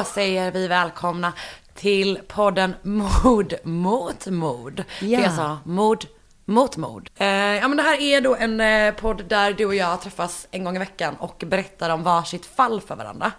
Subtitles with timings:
[0.00, 1.32] Då säger vi välkomna
[1.74, 4.78] till podden Mord mot mord.
[4.78, 4.84] Ja.
[5.00, 6.04] Det är alltså mord
[6.44, 7.10] mot mord.
[7.16, 10.46] Eh, ja men det här är då en eh, podd där du och jag träffas
[10.50, 13.32] en gång i veckan och berättar om varsitt fall för varandra.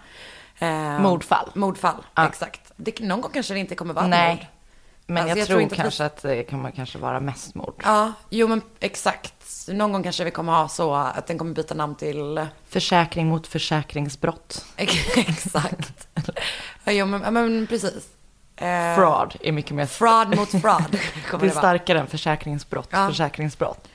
[0.58, 1.50] Eh, Mordfall.
[1.54, 2.26] Mordfall, Ja.
[2.28, 2.72] exakt.
[2.76, 4.34] Det, någon gång kanske det inte kommer vara ett Nej.
[4.36, 4.46] mord.
[5.12, 7.82] Men Alltså, jag, jag tror tror att kanske att det kommer kanske vara mest mord.
[7.84, 9.68] Ja, jo men exakt.
[9.68, 13.46] Någon gång kanske vi kommer ha så att den kommer byta namn till Försäkring mot
[13.46, 14.64] försäkringsbrott.
[14.76, 16.08] Exakt.
[16.84, 18.08] Ja, jo, men, men precis.
[18.56, 19.86] Eh, Fraud är mycket mer...
[19.86, 20.98] Fraud mot fraud.
[21.40, 22.88] Det är starkare än försäkringsbrott.
[22.90, 23.08] Ja.
[23.08, 23.88] Försäkringsbrott.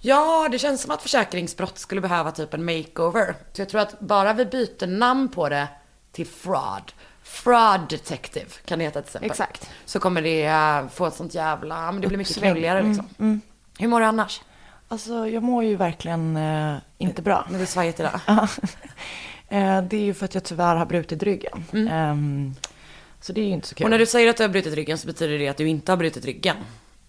[0.00, 3.34] Ja, det känns som att försäkringsbrott skulle behöva typ en makeover.
[3.52, 5.68] Så jag tror att bara vi byter namn på det
[6.12, 6.92] till fraud.
[7.28, 9.30] Fraud detective kan det heta till exempel.
[9.30, 9.70] Exakt.
[9.84, 12.50] Så kommer det eh, få ett sånt jävla, men det blir mycket Uppsving.
[12.52, 13.08] knulligare liksom.
[13.18, 13.40] Mm,
[13.78, 14.40] Hur mår du annars?
[14.88, 17.46] Alltså jag mår ju verkligen eh, inte bra.
[17.50, 18.20] Det är svajigt idag.
[19.50, 21.64] Eh, det är ju för att jag tyvärr har brutit ryggen.
[21.72, 21.88] Mm.
[21.88, 22.54] Ehm,
[23.20, 23.84] så det är ju inte så kul.
[23.84, 25.92] Och när du säger att du har brutit ryggen så betyder det att du inte
[25.92, 26.56] har brutit ryggen.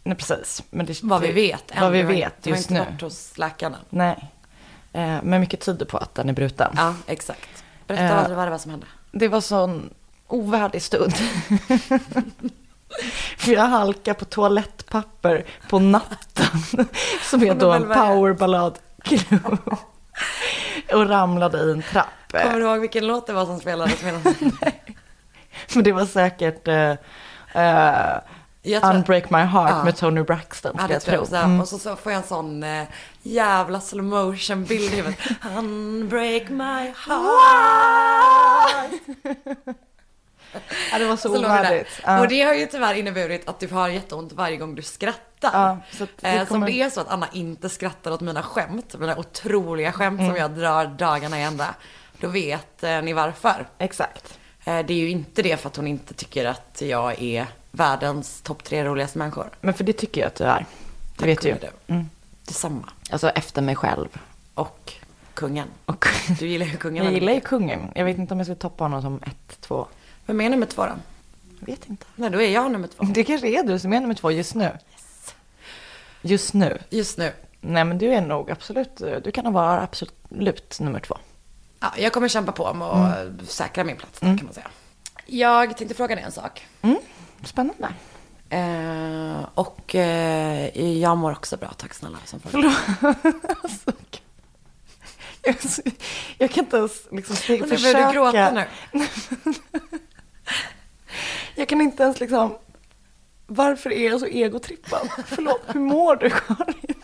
[0.03, 0.63] Nej, precis.
[0.69, 1.71] Men det, Vad vi vet.
[1.71, 1.81] än.
[1.81, 2.89] Vad vi Du har- vet Du har just inte nu.
[2.91, 3.75] varit hos läkaren.
[3.89, 4.29] Nej.
[4.93, 6.73] Eh, men mycket tyder på att den är bruten.
[6.75, 7.63] Ja, exakt.
[7.87, 8.85] Berätta vad, vad det var som hände.
[9.11, 9.89] Det var sån
[10.29, 11.13] ovärdig stund.
[13.37, 16.59] För jag halkade på toalettpapper på natten.
[17.29, 18.07] Som är då en vad är det?
[18.15, 18.79] powerballad
[20.93, 22.07] Och ramlade i en trapp.
[22.31, 24.21] Kommer du ihåg vilken låt det var som spelades medan?
[25.73, 26.67] Men det var säkert
[28.61, 29.83] Jag tror- Unbreak My Heart Ja.
[29.83, 30.75] med Tony Braxton.
[30.79, 31.43] Ja, det jag tror jag.
[31.43, 31.61] Mm.
[31.61, 32.83] Och så, så får jag en sån eh,
[33.21, 35.19] jävla slow motion bild i huvudet.
[35.57, 38.91] Unbreak my heart.
[40.91, 41.89] Ja, det var så, Så ovärdigt.
[42.03, 42.19] Ja.
[42.19, 45.19] Och det har ju tyvärr inneburit att du har jätteont varje gång du skrattar.
[45.53, 48.95] Ja, så det Eh, kommer- det är så att Anna inte skrattar åt mina skämt,
[48.99, 50.31] mina otroliga skämt Mm.
[50.31, 51.75] som jag drar dagarna i ända,
[52.19, 53.67] då vet eh, ni varför.
[53.77, 54.39] Exakt.
[54.65, 58.41] Eh, det är ju inte det för att hon inte tycker att jag är världens
[58.41, 59.49] topp tre roligaste människor.
[59.61, 60.65] Men för det tycker jag att du är.
[61.17, 61.55] Det vet du ju.
[61.87, 62.09] Mm.
[62.45, 62.89] Detsamma.
[63.11, 64.07] Alltså efter mig själv.
[64.53, 64.93] Och
[65.33, 65.67] kungen.
[65.85, 66.05] Och
[66.39, 67.91] Du gillar ju kungen jag gillar ju kungen.
[67.95, 69.87] Jag vet inte om jag ska toppa honom som ett, två.
[70.29, 70.91] Vem är nummer två då?
[71.59, 72.05] Jag vet inte.
[72.15, 73.03] Nej, då är jag nummer två.
[73.03, 74.77] Det kanske är du som är nummer två just nu.
[76.21, 76.77] Just nu.
[76.89, 77.31] Just nu.
[77.61, 81.17] Nej men du är nog absolut, du kan nog vara absolut nummer två.
[81.79, 83.39] Ja, jag kommer kämpa på med att Mm.
[83.47, 84.67] säkra min plats där, kan man säga.
[85.25, 86.67] Jag tänkte fråga dig en sak.
[86.81, 86.97] Mm.
[87.43, 87.87] Spännande.
[88.49, 92.75] Eh, och eh, jag mår också bra, tack snälla som frågar.
[93.63, 93.91] alltså,
[95.43, 95.55] jag,
[96.37, 97.93] jag kan inte ens liksom Och nu försöka.
[97.93, 98.65] börjar du gråta nu.
[101.55, 102.57] Jag kan inte ens liksom,
[103.47, 105.09] varför är jag så egotrippad?
[105.25, 106.95] Förlåt, hur mår du Karin?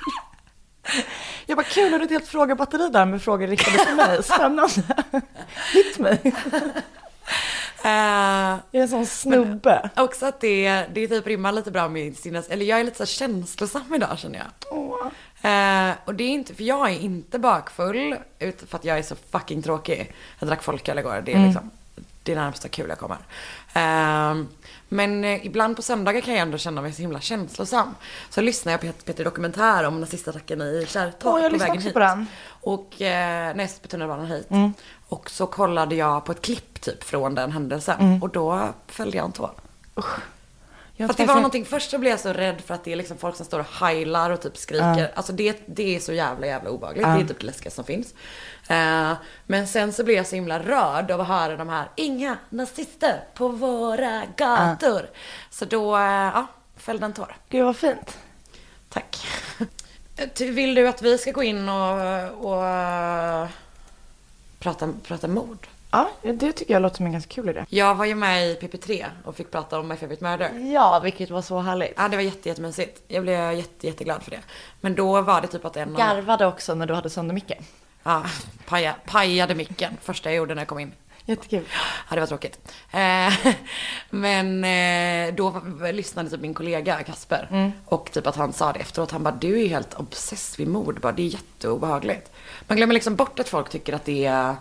[1.46, 4.24] Jag bara, kul, har du ett helt frågebatteri där med frågor riktade till mig?
[4.24, 4.84] Spännande.
[5.74, 6.34] Hit mig.
[7.84, 7.92] Eh,
[8.72, 9.90] Jag är en sån snubbe.
[9.96, 13.06] också att det, det typ rimmar lite bra med sin, eller jag är lite så
[13.06, 14.48] känslosam idag känner jag.
[14.72, 15.08] Åh.
[15.52, 19.16] Eh, och det är inte, för jag är inte bakfull, för att jag är så
[19.32, 20.14] fucking tråkig.
[20.40, 21.72] Jag drack folköl igår, det är liksom
[22.26, 23.18] det närmsta kul jag kommer.
[23.74, 24.44] Eh,
[24.90, 27.96] men eh, ibland på söndagar kan jag ändå känna mig så himla känslosam.
[28.30, 31.94] Så lyssnar jag på Pet- Peter Dokumentär om nazistattacken i Kärrtorp jag på vägen hit.
[31.94, 32.26] på den.
[32.48, 34.48] Och eh, när jag satt på tunnelbanan hit.
[35.08, 38.20] Och så kollade jag på ett klipp typ från den händelsen.
[38.24, 39.52] Och då fällde jag en tår.
[40.98, 42.92] Jag För att det var någonting, först så blev jag så rädd för att det
[42.92, 45.12] är liksom folk som står och heilar och typ skriker.
[45.16, 47.04] Alltså det, det är så jävla jävla obehagligt.
[47.06, 48.14] Det är typ det läskigaste som finns.
[48.68, 49.14] Eh,
[49.46, 53.24] men sen så blev jag så himla rörd av att höra de här, inga nazister
[53.34, 55.10] på våra gator.
[55.50, 57.36] Så då, eh, ja, fällde en tår.
[57.50, 58.18] Gud vad fint.
[58.90, 59.28] Tack.
[60.18, 61.92] Eh, Vill du att vi ska gå in och,
[62.46, 62.64] och
[64.60, 65.68] prata, prata mord?
[65.92, 67.66] Ja, det tycker jag låter som en ganska kul idé.
[67.70, 70.72] Jag var ju med i PP3 och fick prata om My Favorite Murder.
[70.74, 71.94] Ja, vilket var så härligt.
[71.98, 73.02] Ja, det var jätte, jättemysigt.
[73.08, 74.40] Jag blev jätte, jätteglad för det.
[74.82, 75.94] Men då var det typ att en...
[75.96, 77.64] Garvade också när du hade sönder micken.
[78.08, 78.24] Ja,
[78.66, 79.98] paja, pajade micken.
[80.02, 80.92] Första jag gjorde när jag kom in.
[81.26, 81.64] Jättekul.
[82.10, 82.60] Ja, det var tråkigt.
[82.92, 83.34] Eh,
[84.10, 85.62] men eh, då
[85.94, 87.72] lyssnade typ min kollega Kasper.
[87.86, 89.12] Och typ att han sa det efteråt.
[89.12, 91.00] Han bara, du är ju helt obsess vid mord.
[91.02, 92.32] Bara, det är jätteobehagligt.
[92.68, 94.56] Man glömmer liksom bort att folk tycker att det är,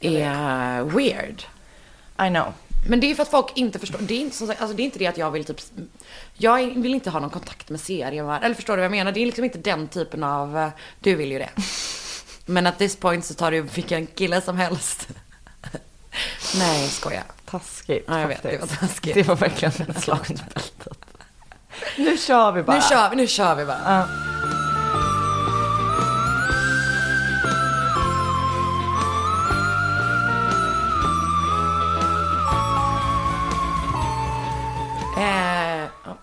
[0.00, 1.42] är weird.
[2.26, 2.52] I know.
[2.88, 3.98] Men det är för att folk inte förstår.
[4.02, 5.60] Det är inte, som sagt, alltså det, är inte det att jag vill typ...
[6.34, 8.26] Jag vill inte ha någon kontakt med serien.
[8.26, 8.40] va?
[8.42, 9.12] Eller förstår du vad jag menar?
[9.12, 10.58] Det är liksom inte den typen av...
[10.58, 10.68] eh,
[11.00, 11.50] Du vill ju det.
[12.50, 15.08] Men at this point så tar du vilken kille som helst.
[16.58, 17.22] Nej, skoja.
[17.50, 18.04] Taskigt.
[18.08, 18.42] Ja, jag vet.
[18.42, 19.14] Det var taskigt.
[19.14, 20.98] Det var verkligen ett slag under bältet.
[21.98, 22.76] Nu kör vi bara.
[22.76, 24.02] Nu kör, vi, nu kör vi bara.
[24.02, 24.06] Uh.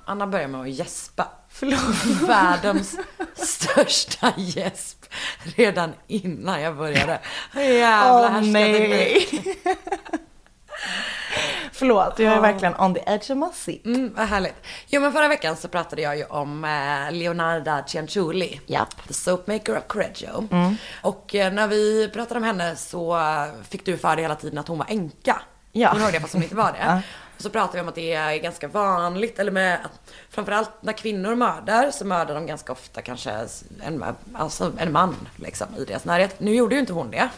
[0.06, 1.28] Anna börjar med att gäspa.
[1.60, 2.06] Förlåt.
[2.30, 2.98] Världens
[3.36, 5.06] största gäsp
[5.56, 7.20] redan innan jag började.
[7.56, 9.32] Jävla härskarteknik.
[9.32, 9.58] nej.
[11.72, 13.86] Förlåt, jag är verkligen on the edge of my seat.
[13.86, 14.56] Mm, vad härligt.
[14.88, 18.62] Jo men förra veckan så pratade jag ju om eh, Leonarda Cianciulli.
[18.66, 19.08] Japp.
[19.08, 20.48] The soapmaker of Correggio.
[21.02, 23.20] Och eh, när vi pratade om henne så
[23.70, 25.42] fick du för dig hela tiden att hon var änka.
[25.72, 25.90] Ja.
[25.92, 26.78] Hon hörde det fast hon inte var det.
[26.86, 27.02] Ja.
[27.38, 30.94] Och så pratade vi om att det är ganska vanligt, eller med att framförallt när
[30.94, 33.48] kvinnor mördar så mördar de ganska ofta kanske
[33.84, 34.04] en,
[34.34, 36.40] alltså en man liksom i deras närhet.
[36.40, 37.30] Nu gjorde ju inte hon det.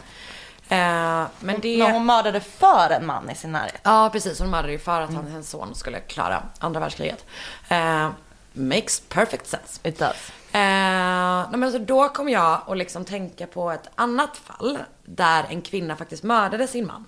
[0.70, 1.78] Eh, men det...
[1.78, 3.80] Men hon mördade för en man i sin närhet.
[3.82, 4.40] Ja, precis.
[4.40, 7.24] Hon mördade ju för att han, hennes son skulle klara andra världskriget.
[7.68, 8.10] Eh,
[8.52, 9.88] makes perfect sense.
[9.88, 10.32] It does.
[10.52, 15.62] Eh, men så då kom jag att liksom tänka på ett annat fall där en
[15.62, 17.06] kvinna faktiskt mördade sin man.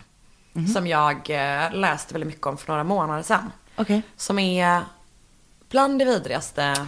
[0.75, 3.53] Som jag eh, läste väldigt mycket om för några månader sedan.
[3.77, 4.03] Okej.
[4.17, 4.81] Som är
[5.71, 6.87] bland det vidrigaste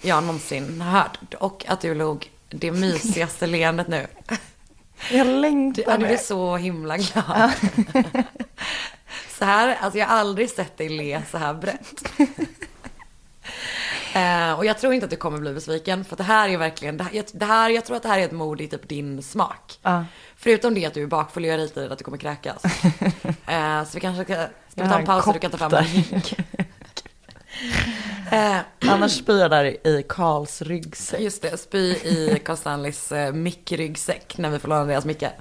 [0.00, 1.18] jag någonsin har hört.
[1.40, 4.06] Och att du låg det mysigaste leendet nu.
[5.10, 6.20] Jag Du, längtar du är med.
[6.20, 7.50] så himla glad.
[9.38, 12.12] så här, alltså jag har aldrig sett dig le så här brett.
[14.20, 16.96] Eh, och jag tror inte att du kommer bli besviken för det här är verkligen,
[16.96, 18.88] det här, jag, det här, jag tror att det här är ett mord i typ
[18.88, 19.78] din smak.
[19.82, 20.04] Ja.
[20.36, 22.62] Förutom det att du är bakfull och jag är lite att du kommer kräkas.
[23.46, 24.34] Eh, så vi kanske ska,
[24.68, 25.84] ska vi ta en paus så du kan ta fram en.
[28.32, 31.20] Eh, Annars spyr jag där i Karls ryggsäck.
[31.20, 35.32] Just det, spy i Carl Stanleys eh, mickryggsäck när vi får låna deras mickar.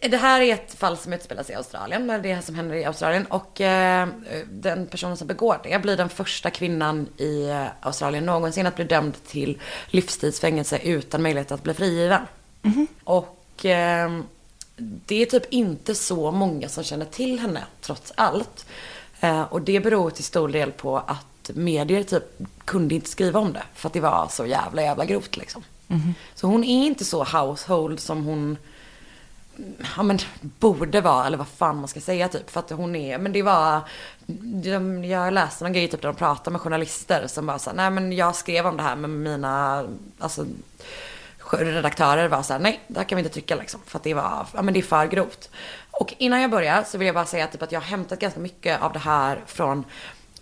[0.00, 2.84] Det, här är ett fall som utspelar sig i Australien, eller det som händer i
[2.84, 3.26] Australien.
[3.26, 4.08] Och eh,
[4.50, 8.84] den personen som begår det blir den första kvinnan i eh, Australien någonsin att bli
[8.84, 12.20] dömd till livstidsfängelse utan möjlighet att bli frigiven.
[13.04, 14.20] Och eh,
[14.76, 18.66] det är typ inte så många som känner till henne, trots allt.
[19.20, 22.24] Eh, och det beror till stor del på att medier typ
[22.64, 23.62] kunde inte skriva om det.
[23.74, 25.64] För att det var så jävla, jävla grovt liksom.
[26.34, 28.58] Så hon är inte så household som hon
[29.96, 32.50] ja men borde vara, eller vad fan man ska säga typ.
[32.50, 33.80] För att hon är, men det var,
[34.62, 37.90] de, jag läste någon grej typ där de pratar med journalister som bara sa nej
[37.90, 39.84] men jag skrev om det här med mina,
[40.18, 40.46] alltså
[41.52, 43.80] redaktörer var såhär, nej det här kan vi inte trycka liksom.
[43.86, 45.50] För att det var, ja men det är för grovt.
[45.90, 48.40] Och innan jag börjar så vill jag bara säga typ att jag har hämtat ganska
[48.40, 49.84] mycket av det här från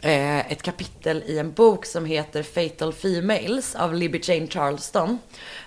[0.01, 5.19] eh, ett kapitel i en bok som heter Fatal Females av Libby Jane Charleston.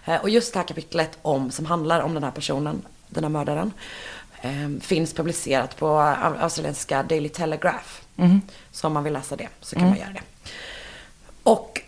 [0.05, 3.29] Eh, och just det här kapitlet om, som handlar om den här personen, den här
[3.31, 3.73] mördaren,
[4.41, 8.01] eh, finns publicerat på australiensiska Daily Telegraph.
[8.71, 10.21] Så om man vill läsa det så kan man göra det.
[11.43, 11.81] Och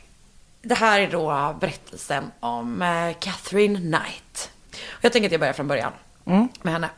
[0.61, 4.51] det här är då berättelsen om eh, Catherine Knight.
[5.01, 5.91] Jag tänker att jag börjar från början
[6.61, 6.89] med henne.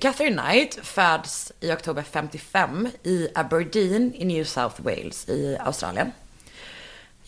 [0.00, 6.12] Catherine Knight föds i oktober 55 i Aberdeen i New South Wales i Australien.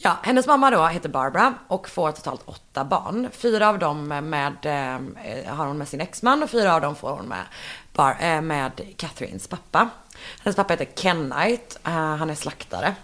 [0.04, 3.29] Ja, hennes mamma då heter Barbara och får totalt åtta barn.
[3.32, 7.10] Fyra av dem med, eh, har hon med sin exman och fyra av dem får
[7.10, 7.44] hon med,
[7.93, 9.88] Bar, eh, med Catherines pappa.
[10.43, 12.94] Hennes pappa heter Ken Knight, eh, han är slaktare.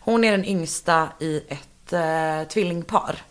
[0.00, 3.22] Hon är den yngsta i ett eh, tvillingpar.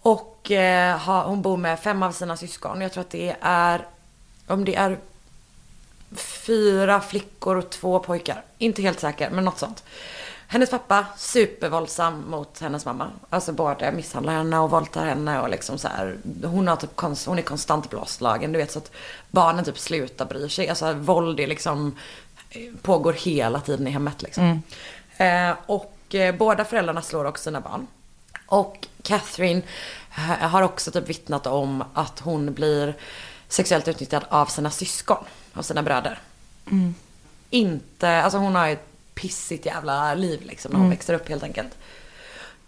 [0.00, 2.80] Och eh, har, hon bor med fem av sina syskon.
[2.80, 3.86] Jag tror att det är,
[4.46, 4.98] om det är
[6.16, 8.42] fyra flickor och två pojkar.
[8.58, 9.84] Inte helt säker, men något sånt.
[10.48, 13.10] Hennes pappa, supervåldsam mot hennes mamma.
[13.30, 16.16] Alltså både misshandlar henne och våldtar henne och liksom så här.
[16.44, 18.90] Hon, har typ konst, hon är konstant blåslagen, du vet så att
[19.30, 20.68] barnen typ slutar bry sig.
[20.68, 21.98] Alltså våld är liksom,
[22.82, 24.62] pågår hela tiden i hemmet liksom.
[25.16, 27.86] Eh, och eh, båda föräldrarna slår också sina barn.
[28.46, 29.62] Och Catherine
[30.16, 32.94] eh, har också typ vittnat om att hon blir
[33.48, 35.24] sexuellt utnyttjad av sina syskon,
[35.54, 36.18] av sina bröder.
[37.50, 41.78] Inte, alltså hon har ett pissigt jävla liv liksom när hon växer upp helt enkelt.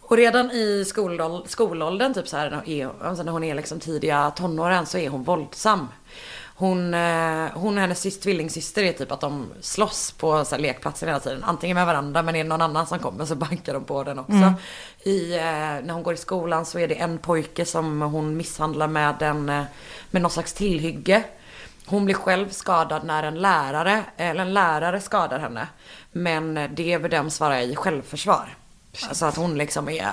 [0.01, 4.31] Och redan i skolål- skolåldern, typ så här, när alltså när hon är liksom tidiga
[4.31, 5.89] tonåren så är hon våldsam.
[6.59, 10.63] Hon, eh, hon och hennes syster, tvillingsyster är typ att de slåss på så här,
[10.63, 11.45] lekplatsen hela tiden.
[11.45, 14.19] Antingen med varandra men är det någon annan som kommer så bankar de på den
[14.19, 14.33] också.
[15.03, 18.89] I, eh, när hon går i skolan så är det en pojke som hon misshandlar
[18.89, 19.63] med, en, eh,
[20.11, 21.25] med någon slags tillhygge.
[21.87, 25.69] Hon blir själv skadad när en lärare, eller en lärare skadar henne.
[26.13, 28.57] Men det bedöms vara i självförsvar.
[29.09, 30.13] Alltså att hon liksom är,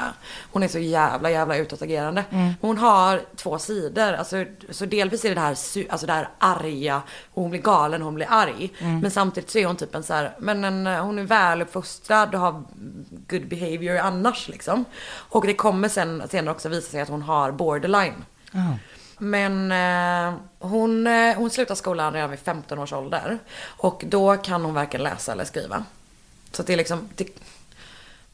[0.52, 2.24] hon är så jävla jävla utåtagerande.
[2.30, 4.14] Men hon har två sidor.
[4.14, 5.58] Alltså, så delvis är det det här,
[5.90, 7.02] alltså det här arga,
[7.34, 8.74] hon blir galen, hon blir arg.
[9.02, 12.42] Men samtidigt så är hon typ en så här, men en, hon är väluppfostrad och
[12.42, 12.64] har
[13.30, 14.86] good behavior annars liksom.
[15.14, 18.26] Och det kommer sen, senare också visa sig att hon har borderline.
[19.18, 23.40] Men eh, hon, eh, hon slutar skolan redan vid 15 års ålder.
[23.64, 25.86] Och då kan hon varken läsa eller skriva.
[26.52, 27.28] Så det är liksom, det,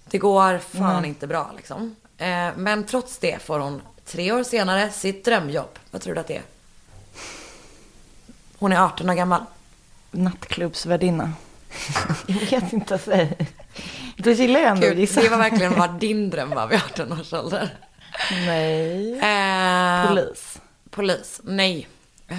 [0.06, 1.96] det går fan inte bra liksom.
[2.18, 5.80] Eh, men trots det får hon tre år senare sitt drömjobb.
[5.92, 6.44] Vad tror du att det är?
[8.60, 9.42] Hon är 18 år gammal.
[10.12, 11.34] Nattklubbsvärdinna.
[12.28, 13.38] jag vet inte, säg.
[14.18, 15.22] Då gillar jag ändå Gud, gissa.
[15.22, 17.70] det var verkligen vad din dröm var vid 18 års ålder.
[18.32, 19.20] Nej.
[19.20, 20.59] Eh, Polis.
[21.00, 21.88] Polis, nej.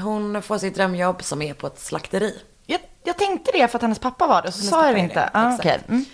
[0.03, 2.39] Hon får sitt drömjobb som är på ett slakteri.
[2.67, 5.01] Jag, jag tänkte det för att hennes pappa var det, så Hennes sa jag det
[5.01, 5.31] inte.
[5.33, 5.81] Ah, okej.
[5.89, 6.05] mm.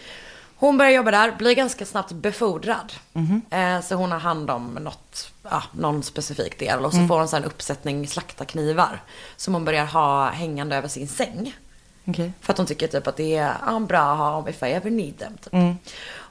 [0.56, 2.92] Hon börjar jobba där, blir ganska snabbt befordrad.
[3.12, 3.42] Mhm.
[3.50, 6.84] Eh, så hon har hand om något, ja, någon specifik del.
[6.84, 7.08] Och så Mm.
[7.08, 9.02] får hon sen en uppsättning slaktarknivar.
[9.36, 11.56] Som hon börjar ha hängande över sin säng.
[12.04, 12.32] Okej.
[12.40, 14.66] För att hon tycker typ att det är ja, bra att ha om if I
[14.66, 15.36] ever need them.
[15.44, 15.52] Typ.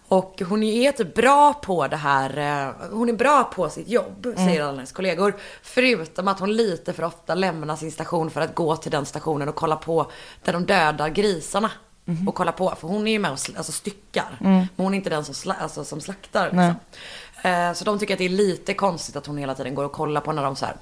[0.10, 0.20] Mm.
[0.20, 4.26] Och hon är typ bra på det här, eh, hon är bra på sitt jobb,
[4.26, 4.38] Mm.
[4.48, 5.36] säger alla hennes kollegor.
[5.64, 9.50] Förutom att hon lite för ofta lämnar sin station för att gå till den stationen
[9.50, 10.12] och kolla på
[10.44, 11.72] där de dödar grisarna.
[12.06, 12.28] Mhm.
[12.28, 14.38] Och kolla på, för hon är ju med och sl- alltså, styckar.
[14.40, 16.50] Men hon är inte den som, sla- alltså, som slaktar.
[16.50, 16.74] Mm.
[16.74, 17.52] Liksom.
[17.52, 19.92] Eh, så de tycker att det är lite konstigt att hon hela tiden går och
[19.92, 20.76] kollar på när de så här,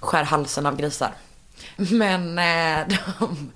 [0.00, 1.12] skär halsen av grisar.
[1.76, 2.86] Men eh,
[3.18, 3.52] de,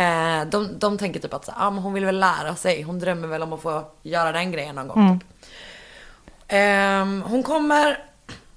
[0.00, 2.82] eh, de, de tänker typ att så, ah, men hon vill väl lära sig.
[2.82, 5.20] Hon drömmer väl om att få göra den grejen någon gång.
[5.20, 5.28] Typ.
[6.48, 8.04] Ehm, hon kommer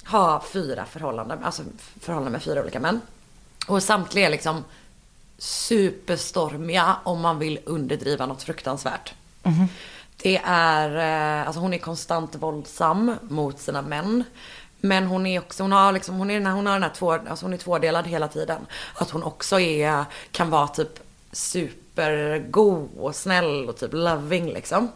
[0.05, 1.63] ha fyra förhållanden, alltså
[2.00, 3.01] förhållanden med fyra olika män.
[3.67, 4.63] Och samtliga är liksom
[5.38, 9.13] superstormiga om man vill underdriva något fruktansvärt.
[10.17, 10.95] Det är,
[11.41, 14.23] eh, alltså hon är konstant våldsam mot sina män.
[14.79, 16.89] Men hon är också, hon har liksom, hon är den här, hon har den här
[16.95, 18.62] två, alltså hon är tvådelad hela tiden.
[18.95, 21.00] Att hon också är, kan vara typ
[21.33, 24.91] supergod och snäll och typ loving liksom.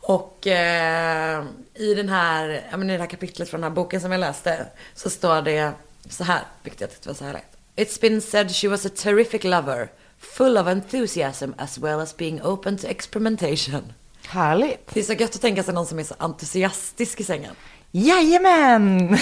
[0.00, 1.44] Och eh,
[1.74, 4.18] i den här, ja, men i det här kapitlet från den här boken som jag
[4.18, 5.72] läste så står det
[6.08, 7.58] så här, vilket jag tyckte var så härligt.
[7.76, 12.42] It's been said she was a terrific lover, full of enthusiasm as well as being
[12.42, 13.92] open to experimentation.
[14.26, 14.94] Härligt.
[14.94, 17.54] Det är så gött att tänka sig någon som är så entusiastisk i sängen.
[17.90, 19.18] Jajamän!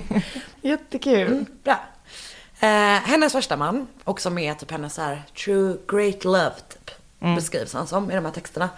[0.62, 1.44] Jättekul.
[1.64, 1.80] Bra.
[2.60, 2.68] Eh,
[3.08, 6.90] hennes första man, och som är typ hennes så här true great love typ,
[7.36, 8.68] beskrivs han som i de här texterna,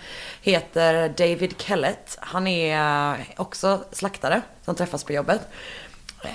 [0.43, 2.19] heter David Kellett.
[2.21, 5.49] Han är eh, också slaktare som träffas på jobbet.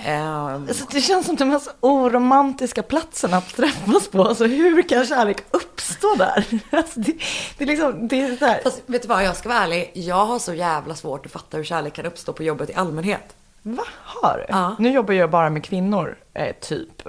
[0.06, 4.22] Eh, Alltså, det känns som de mest oromantiska platserna att träffas på.
[4.24, 6.44] Alltså, hur kan kärlek uppstå där?
[6.76, 7.12] Alltså, det,
[7.58, 8.60] det är liksom, det är så här.
[8.64, 11.56] fast vet du vad, jag ska vara ärlig, jag har så jävla svårt att fatta
[11.56, 13.36] hur kärlek kan uppstå på jobbet i allmänhet.
[13.62, 14.44] Va, har du?
[14.48, 14.76] Ja.
[14.78, 17.02] Nu jobbar jag bara med kvinnor, eh, typ.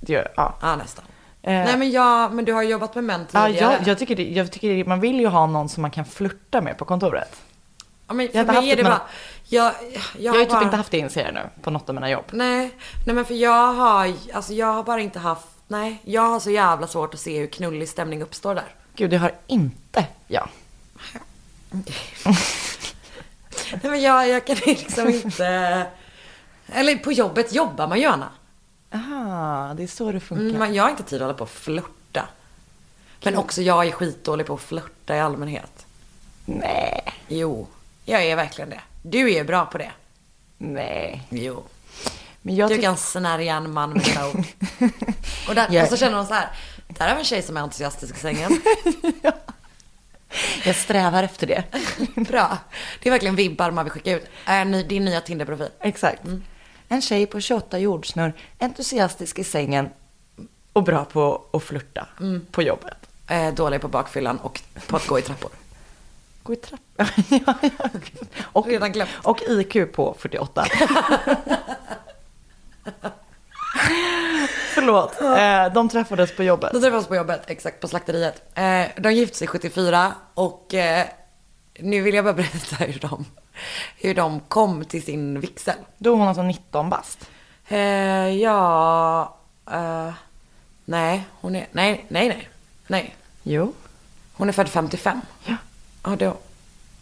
[0.00, 0.54] Det gör, ja.
[0.60, 1.04] Ja, nästan.
[1.42, 1.52] Eh.
[1.52, 3.72] Nej men jag, men du har jobbat med män Ja, tidigare.
[3.78, 6.04] jag, jag, tycker det, jag tycker det, man vill ju ha någon som man kan
[6.04, 7.42] flirta med på kontoret.
[8.08, 9.00] ja, men jag för mig är det bara,
[9.44, 10.64] jag, jag, Jag har ju typ bara...
[10.64, 12.24] inte haft det inser jag nu på något av mina jobb.
[12.30, 12.70] Nej,
[13.06, 16.50] nej men för jag har, alltså jag har bara inte haft, nej, jag har så
[16.50, 18.64] jävla svårt att se hur knullig stämning uppstår där.
[18.94, 20.48] Gud, det har inte jag.
[23.70, 25.82] Nej men jag, jag kan liksom inte,
[26.72, 28.06] eller på jobbet jobbar man ju
[29.74, 30.44] Det är så det funkar.
[30.44, 32.28] Mm, man, jag har inte tid att hålla på och flörta.
[33.22, 35.86] Men också jag är skitdålig på att flörta i allmänhet.
[36.44, 37.66] Nej, Jo,
[38.04, 38.80] jag är verkligen det.
[39.02, 39.90] Du är bra på det.
[40.58, 41.22] nej.
[41.30, 41.62] Jo.
[42.42, 44.44] Men jag Du kan snärja en man med dina ord.
[45.48, 46.48] Och, där, Jag- och så känner hon så här,
[46.88, 48.50] där har vi en tjej som är entusiastisk i sängen.
[50.64, 51.64] Jag strävar efter det.
[52.28, 52.58] Bra.
[53.02, 54.26] Det är verkligen vibbar man vill skicka ut.
[54.44, 55.68] Är ny, din nya Tinder-profil.
[55.80, 56.22] Exakt.
[56.88, 59.88] En tjej på 28 jordsnurr, entusiastisk i sängen
[60.72, 62.06] och bra på att flirta
[62.50, 62.96] på jobbet.
[63.28, 65.50] Eh, dålig på bakfyllan och på att gå i trappor.
[66.42, 66.58] Gå i
[67.28, 67.70] ja, ja.
[68.42, 69.10] och, Redan glömt.
[69.22, 70.64] och IQ på 48.
[74.74, 75.20] Förlåt.
[75.20, 76.72] Eh, de träffades på jobbet.
[76.72, 78.42] De träffades på jobbet, exakt på slakteriet.
[78.54, 81.06] Eh, de gifte sig 74 och eh,
[81.78, 83.24] nu vill jag bara berätta hur de,
[83.96, 85.76] hur de kom till sin vigsel.
[85.98, 87.30] Då var hon alltså 19 bast.
[87.68, 87.78] Eh,
[88.28, 89.36] ja,
[89.70, 90.12] eh,
[90.84, 92.48] nej, hon är, nej, nej, nej,
[92.86, 93.16] nej.
[93.42, 93.72] Jo.
[94.32, 95.20] Hon är född 55.
[95.44, 95.54] Ja,
[96.04, 96.36] Ja, då,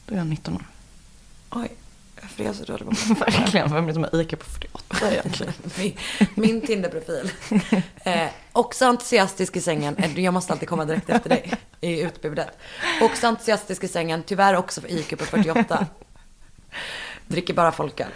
[0.06, 0.62] då är jag 19 år.
[1.50, 1.68] oj,
[2.22, 5.12] varför är jag så dålig på Verkligen, vem är det som har IQ på 48
[5.12, 5.52] egentligen?
[5.78, 5.96] min,
[6.34, 7.30] min Tinder-profil.
[8.04, 9.96] Eh, också entusiastisk i sängen.
[9.96, 12.48] Eh, Jag måste alltid komma direkt efter dig i utbudet.
[13.02, 14.22] Också entusiastisk i sängen.
[14.26, 15.86] Tyvärr också för IQ på 48.
[17.26, 18.10] Dricker bara folköl.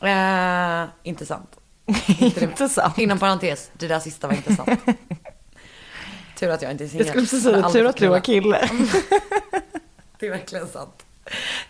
[0.00, 1.56] Eh, inte sant.
[2.18, 2.98] Inte sant.
[2.98, 4.80] Inom parentes, det där sista var inte sant.
[6.38, 7.06] Tur att jag inte är Jag singel.
[7.06, 8.68] skulle precis Jag säga, tur att du var kille.
[10.18, 11.04] Det är verkligen sant.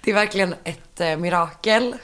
[0.01, 1.97] Det är verkligen ett eh, mirakel.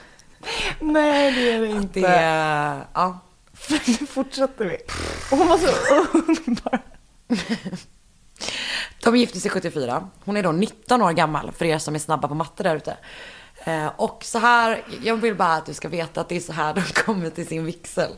[0.79, 1.99] Nej, det är det inte.
[1.99, 3.19] Det är, ja.
[3.69, 4.77] Nu fortsätter vi.
[5.29, 6.79] Hon var så underbar.
[9.03, 10.09] De gifte sig 74.
[10.25, 12.97] Hon är då 19 år gammal, för er som är snabba på matte där ute.
[13.67, 16.53] Eh, och så här, jag vill bara att du ska veta att det är så
[16.53, 18.11] här de kommer till sin vigsel.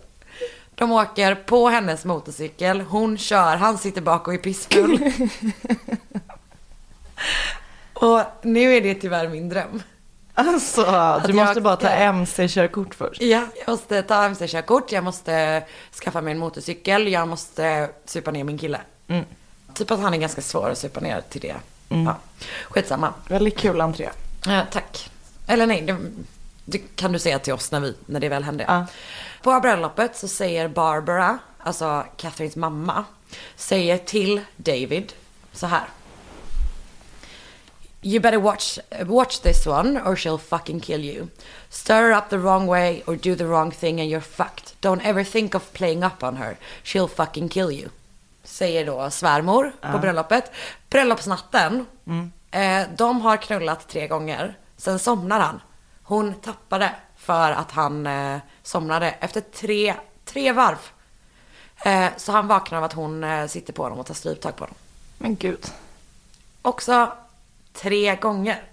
[0.75, 4.99] De åker på hennes motorcykel, hon kör, han sitter bak och är pissfull.
[7.93, 9.83] och nu är det tyvärr min dröm.
[10.33, 10.81] Alltså,
[11.25, 13.21] du jag måste bara ta MC-körkort först.
[13.21, 15.63] Ja, jag måste ta mc-körkort, jag måste
[16.03, 18.81] skaffa mig en motorcykel, jag måste supa ner min kille.
[19.07, 19.25] Mm.
[19.73, 21.55] Typ att han är ganska svår att supa ner till det.
[21.89, 22.15] Ja.
[22.69, 23.13] Skitsamma.
[23.27, 24.09] Väldigt kul entré.
[24.45, 25.08] Ja, tack.
[25.49, 25.97] Eller nej, det,
[26.65, 28.65] det kan du säga till oss när, vi, när det väl händer.
[28.67, 28.85] Ja.
[29.41, 33.05] På bröllopet så säger Barbara, alltså Catherines mamma,
[33.55, 35.13] säger till David
[35.53, 35.83] så här.
[38.01, 41.27] You better watch, watch this one or she'll fucking kill you.
[41.69, 44.81] Stir her up the wrong way or do the wrong thing and you're fucked.
[44.81, 46.57] Don't ever think of playing up on her.
[46.83, 47.89] She'll fucking kill you.
[48.43, 50.51] Säger då svärmor på bröllopet.
[50.89, 51.85] Bröllopsnatten,
[52.51, 54.55] eh, de har knullat tre gånger.
[54.79, 55.61] Sen somnar han.
[56.03, 59.95] Hon tappade för att han eh, somnade efter tre,
[60.25, 60.77] tre varv.
[61.85, 64.63] Eh, så han vaknar av att hon eh, sitter på honom och tar stryptag på
[64.63, 64.75] honom.
[65.17, 65.65] Men gud.
[66.61, 67.11] Också
[67.73, 68.63] tre gånger.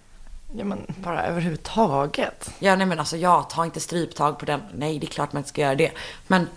[0.57, 2.51] Ja men bara överhuvudtaget.
[2.59, 4.63] Ja, nej men alltså jag tar inte stryptag på den.
[4.75, 5.93] Nej, det är klart man inte ska göra det.
[6.27, 6.49] Men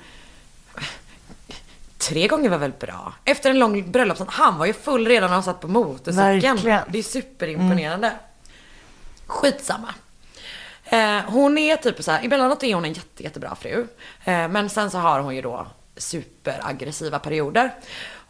[1.97, 3.13] tre gånger var väl bra.
[3.25, 4.29] Efter en lång bröllopsnatt.
[4.31, 6.55] Han var ju full redan när han satt på motorcykeln.
[6.55, 6.81] Verkligen.
[6.89, 8.13] Det är superimponerande.
[9.29, 9.93] Skitsamma.
[10.85, 13.87] Eh, hon är typ så här, emellanåt är hon en jätte, jättebra fru.
[14.23, 17.71] Eh, men sen så har hon ju då superaggressiva perioder.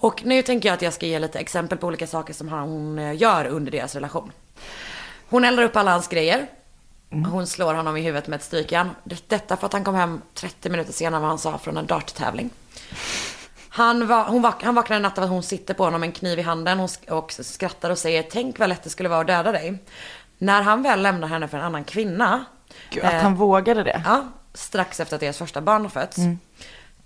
[0.02, 3.00] Och nu tänker jag att jag ska ge lite exempel på olika saker som hon
[3.00, 4.32] eh, gör under deras relation.
[5.30, 6.48] Hon eldar upp alla hans grejer.
[7.10, 8.90] Hon slår honom i huvudet med ett strykjärn.
[9.04, 11.78] Det- Detta för att han kom hem 30 minuter senare än vad han sa från
[11.78, 12.50] en darttävling.
[13.72, 16.12] Han, hon vak, han vaknar en natt av att hon sitter på honom med en
[16.14, 19.52] kniv i handen och skrattar och säger tänk vad lätt det skulle vara att döda
[19.52, 19.78] dig.
[20.42, 22.46] När han väl lämnar henne för en annan kvinna.
[22.90, 24.02] Gud, att eh, han vågade det.
[24.06, 26.18] Ja, strax efter att deras första barn har fötts.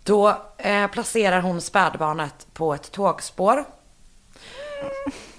[0.04, 3.65] Då eh, placerar hon spädbarnet på ett tågspår.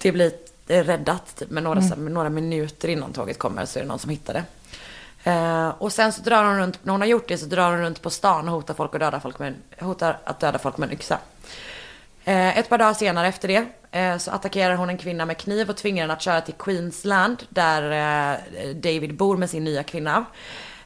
[0.01, 0.31] Det blir
[0.67, 3.99] eh, räddat typ, med några, med några minuter innan tåget kommer så är det någon
[3.99, 4.43] som hittar det.
[5.31, 7.81] Eh, och sen så drar hon runt, när hon har gjort det så drar hon
[7.81, 10.89] runt på stan och hotar, folk att döda folk med, hotar att döda folk med
[10.89, 11.19] en yxa.
[12.27, 15.69] Eh, ett par dagar senare efter det eh, så attackerar hon en kvinna med kniv
[15.69, 20.25] och tvingar henne att köra till Queensland där eh, David bor med sin nya kvinna.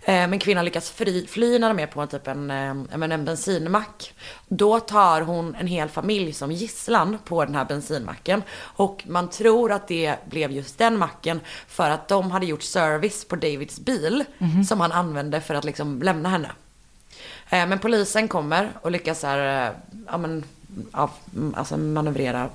[0.06, 2.47] Men kvinnan lyckas fri, fly när de är på en, typ en,
[2.95, 4.13] men en bensinmack.
[4.47, 8.43] Då tar hon en hel familj som gisslan på den här bensinmacken.
[8.62, 13.25] Och man tror att det blev just den macken för att de hade gjort service
[13.25, 14.25] på Davids bil
[14.67, 16.52] som han använde för att liksom lämna henne.
[17.49, 19.73] Men polisen kommer och lyckas här,
[20.08, 20.43] ja men,
[20.93, 22.49] ja, mm, alltså manövrera,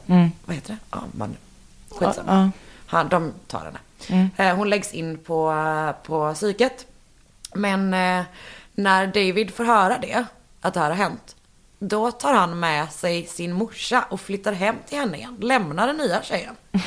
[0.45, 0.79] vad heter det?
[0.91, 1.37] Ja, man,
[1.91, 2.33] skitsamma.
[2.33, 2.51] Ja, ja.
[2.87, 3.73] Han, de tar
[4.09, 4.31] henne.
[4.37, 6.87] Eh, Hon läggs in på, eh, på psyket.
[7.55, 8.25] Men eh,
[8.75, 10.25] när David får höra det,
[10.61, 11.37] att det här har hänt,
[11.79, 15.37] då tar han med sig sin morsa och flyttar hem till henne igen.
[15.41, 16.57] Lämnar den nya tjejen.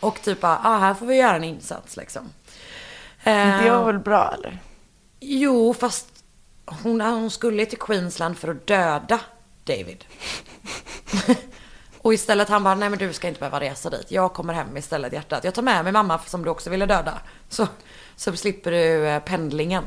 [0.00, 2.22] Och typ bara, ah, här får vi göra en insats liksom.
[3.24, 4.58] Det Eh, var väl bra eller?
[5.20, 6.06] Jo, fast
[6.66, 9.20] hon, hon skulle till Queensland för att döda
[9.64, 10.04] David.
[11.98, 14.10] och istället han bara, nej men du ska inte behöva resa dit.
[14.10, 15.44] Jag kommer hem istället hjärtat.
[15.44, 17.20] Jag tar med mig mamma som du också ville döda.
[17.48, 17.68] Så,
[18.16, 19.84] så slipper du eh, pendlingen.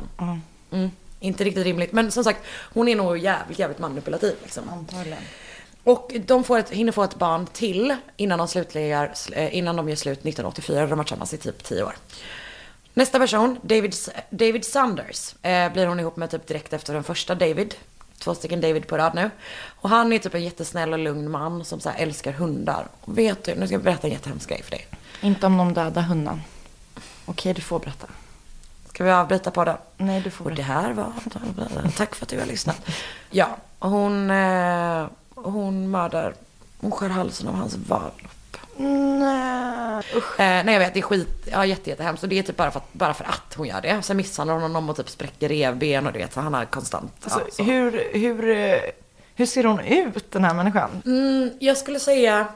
[0.72, 0.92] Mm.
[1.20, 1.92] Inte riktigt rimligt.
[1.92, 2.40] Men som sagt,
[2.74, 4.70] hon är nog jävligt, jävligt manipulativ liksom.
[4.70, 5.24] Antagligen.
[5.84, 9.90] Och de får ett, hinner få ett barn till innan de, slutliga, eh, innan de
[9.90, 10.88] gör slut 1984.
[10.88, 11.96] De har tillsammans i typ 10 år.
[12.94, 13.96] Nästa person, David,
[14.30, 17.76] David Sanders, eh, blir hon ihop med typ direkt efter den första David.
[18.20, 19.30] Två stycken David på rad nu.
[19.68, 22.88] Och han är typ en jättesnäll och lugn man som så här älskar hundar.
[23.02, 24.88] Och vet du, nu ska jag berätta en jättehemsk grej för dig.
[25.22, 26.42] Inte om de döda hunden.
[27.26, 28.08] Okej, du får berätta.
[28.90, 29.78] Ska vi avbryta på den?
[29.98, 31.14] Nej, du får Och det här var...
[31.98, 32.82] Tack för att du har lyssnat.
[33.30, 36.34] Ja, hon, eh, hon mördar...
[36.82, 37.76] Hon skär halsen av hans
[38.78, 40.04] Nej.
[40.16, 40.40] Usch.
[40.40, 42.24] Eh, nej jag vet, det är skit, ja jätte, jättehemskt.
[42.24, 44.02] Och det är typ bara för, att, bara för att hon gör det.
[44.02, 47.12] Sen misshandlar hon honom och typ spräcker revben och du vet, så han har konstant...
[47.24, 47.64] Alltså, ja, så.
[47.64, 48.80] hur, hur, eh,
[49.36, 50.90] hur ser hon ut den här människan?
[51.06, 52.48] Mm, jag skulle säga...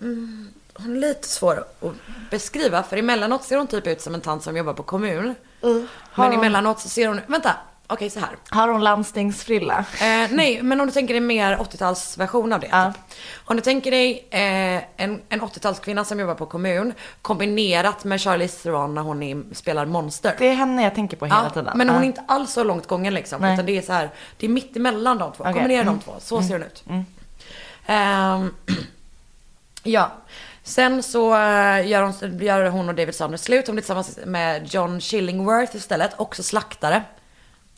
[0.00, 1.92] Mm, hon är lite svår att
[2.30, 2.82] beskriva.
[2.82, 5.34] För emellanåt ser hon typ ut som en tant som jobbar på kommun.
[5.60, 5.86] Har Men
[6.26, 7.20] hon- emellanåt så ser hon...
[7.26, 7.56] Vänta,
[7.88, 8.28] okej så här.
[8.50, 9.78] Har hon landstingsfrilla?
[9.78, 12.68] Eh, nej, men om du tänker dig mer 80-talsversion av det.
[12.70, 12.92] Ja.
[12.92, 13.02] Typ.
[13.44, 18.62] Om du tänker dig eh, en, en 80-talskvinna som jobbar på kommun kombinerat med Charlize
[18.62, 20.34] Theron när hon är, spelar monster.
[20.38, 21.72] Det är henne jag tänker på hela Ja, tiden.
[21.78, 23.40] men hon är inte alls så långt gången liksom.
[23.42, 23.54] Nej.
[23.54, 25.42] Utan det är så här, det är mitt emellan de två.
[25.44, 25.52] Okej.
[25.52, 25.94] Kombinera Mm.
[25.94, 26.84] de två, så ser hon ut.
[27.86, 28.54] Ehm,
[29.82, 30.10] Ja.
[30.62, 33.66] Sen så eh, gör hon, gör hon och David Saunders slut.
[33.66, 37.02] Hon blir tillsammans med John Chillingworth istället, också slaktare.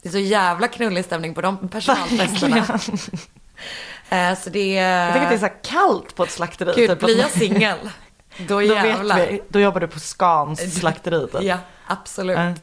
[0.03, 2.79] Det är så jävla knullig stämning på de personalfesterna.
[4.09, 5.05] Eh, så det är...
[5.05, 6.73] Jag tycker att det är så kallt på ett slakteri.
[6.77, 7.77] Gud, typ, blir jag singel,
[8.39, 9.17] då Då jävlar.
[9.17, 9.43] vet vi.
[9.49, 11.27] Då jobbar du på Scans slakteri.
[11.27, 11.37] typ.
[11.43, 12.39] Ja, absolut.
[12.39, 12.55] Ja.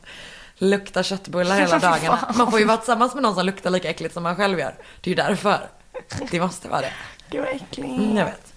[0.57, 2.33] Luktar köttbullar hela dagarna.
[2.37, 4.75] Man får ju vara tillsammans med någon som luktar lika äckligt som man själv gör.
[5.01, 5.59] Det är ju därför.
[6.31, 6.93] Det måste vara det.
[7.29, 7.79] Gud vad äckligt.
[7.89, 8.53] Mm, jag vet.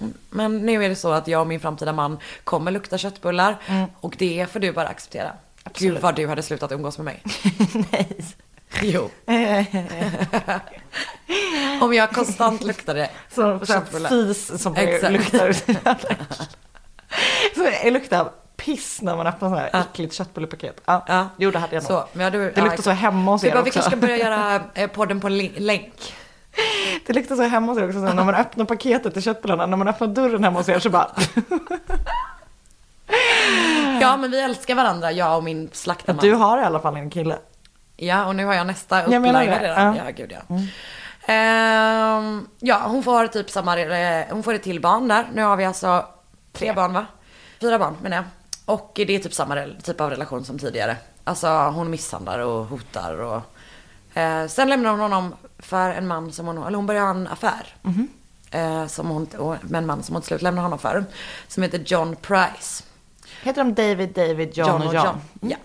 [0.00, 3.56] Mm, Men nu är det så att jag och min framtida man kommer lukta köttbullar.
[4.00, 5.32] Och det får du bara acceptera.
[5.72, 7.22] Gud vad du hade slutat umgås med mig.
[7.92, 8.16] Nej.
[8.82, 9.10] Jo.
[11.80, 13.10] Om jag konstant luktade
[13.66, 14.10] Köttbullar.
[14.10, 15.12] här fis som Exakt.
[15.12, 15.52] luktar.
[17.54, 20.80] så det luktar piss när man öppnar så här äckligt köttbullepaket.
[20.84, 21.28] Ja, Ja.
[21.36, 21.88] jo det hade jag nog.
[21.90, 23.80] Så, men ja, du, Det luktar så hemma hos er bara, vi också.
[23.80, 26.14] kanske ska börja göra eh, podden på länk.
[27.06, 28.06] Det luktar så hemma hos er också.
[28.06, 30.90] Så när man öppnar paketet till köttbullarna, när man öppnar dörren hemma hos er så
[30.90, 31.10] bara.
[34.00, 36.24] Ja men vi älskar varandra, jag och min slaktarman.
[36.24, 37.38] Du har i alla fall en kille.
[37.96, 39.02] Ja och nu har jag nästa
[39.60, 39.96] redan.
[39.96, 40.02] ja.
[40.06, 40.56] Ja gud ja.
[41.26, 43.76] Ehm, ja hon får typ samma,
[44.30, 45.26] hon får ett till barn där.
[45.34, 46.06] Nu har vi alltså
[46.52, 47.06] tre barn va?
[47.60, 48.24] Fyra barn menar jag.
[48.64, 50.96] Och det är typ samma typ av relation som tidigare.
[51.24, 53.40] Alltså hon misshandlar och hotar och
[54.18, 57.28] eh, Sen lämnar hon honom för en man som hon, eller hon börjar ha en
[57.28, 57.74] affär.
[58.50, 59.26] Eh, som hon,
[59.62, 61.04] med en man som hon till slut lämnar honom för.
[61.48, 62.84] Som heter John Price.
[63.42, 65.20] Heter de David, David, John, och John?
[65.40, 65.56] Ja.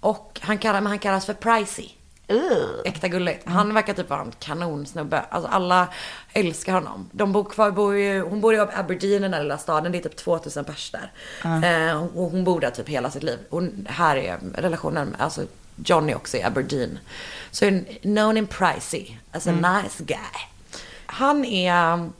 [0.00, 1.88] Och han, kallar, men han kallas för Pricey.
[2.30, 2.80] Uh.
[2.84, 3.48] Äkta gulligt.
[3.48, 5.24] Han verkar typ vara en kanonsnubbe.
[5.30, 5.88] Alltså alla
[6.32, 7.08] älskar honom.
[7.12, 9.92] De bor kvar, bor ju, hon bor i Aberdeen, den här lilla staden.
[9.92, 11.12] Det är typ 2000 pers där.
[11.44, 13.38] Eh, och hon bor där typ hela sitt liv.
[13.50, 15.42] Och här är relationen, alltså
[15.76, 16.98] Johnny också i Aberdeen.
[17.50, 20.48] Så so, known in Pricey as a nice guy.
[21.06, 22.12] Han är um,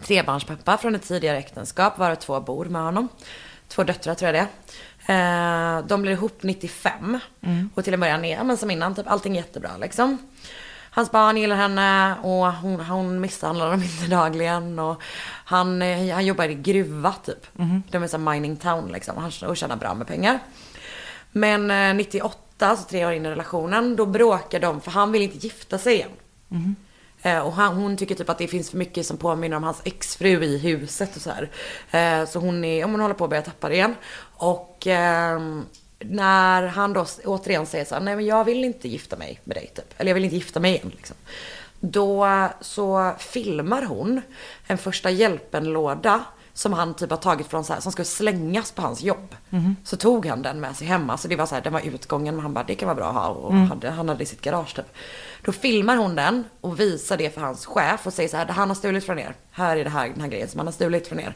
[0.00, 3.08] trebarnspappa från ett tidigare äktenskap, varav två bor med honom.
[3.72, 4.48] Två döttrar tror jag det
[5.06, 5.78] är.
[5.78, 7.18] Eh, de blir ihop 95.
[7.74, 10.18] Och till en början är, men som innan, typ allting jättebra liksom.
[10.90, 14.78] Hans barn gillar henne och hon, hon misshandlar dem inte dagligen.
[14.78, 15.02] Och
[15.44, 17.46] han, eh, han jobbar i gruva typ.
[17.90, 19.16] De är så mining town liksom.
[19.16, 20.38] Och han och tjänar bra med pengar.
[21.32, 25.22] Men eh, 98, alltså tre år in i relationen, då bråkar de för han vill
[25.22, 26.10] inte gifta sig igen.
[26.50, 26.58] Eh,
[27.22, 29.80] Eh, och han, hon tycker typ att det finns för mycket som påminner om hans
[29.84, 31.50] exfru i huset och så här.
[31.90, 33.94] Eh, så hon, är, om hon håller på att börja tappa det igen.
[34.36, 35.66] Och ehm,
[35.98, 39.56] när han då återigen säger så här, nej men jag vill inte gifta mig med
[39.56, 39.94] dig typ.
[39.96, 41.16] Eller jag vill inte gifta mig igen liksom.
[41.80, 42.28] Då
[42.60, 44.20] så filmar hon
[44.66, 46.24] en första hjälpen-låda
[46.54, 49.36] som han typ har tagit från så här, som ska slängas på hans jobb.
[49.84, 51.16] Så tog han den med sig hemma.
[51.16, 53.08] Så det var så här, den var utgången men han bara, det kan vara bra
[53.08, 53.28] att ha.
[53.28, 54.94] Och hade, han hade i sitt garage typ.
[55.44, 58.68] Då filmar hon den och visar det för hans chef och säger så här, han
[58.68, 59.34] har stulit från er.
[59.50, 61.34] Här är det här, den här grejen som han har stulit från er.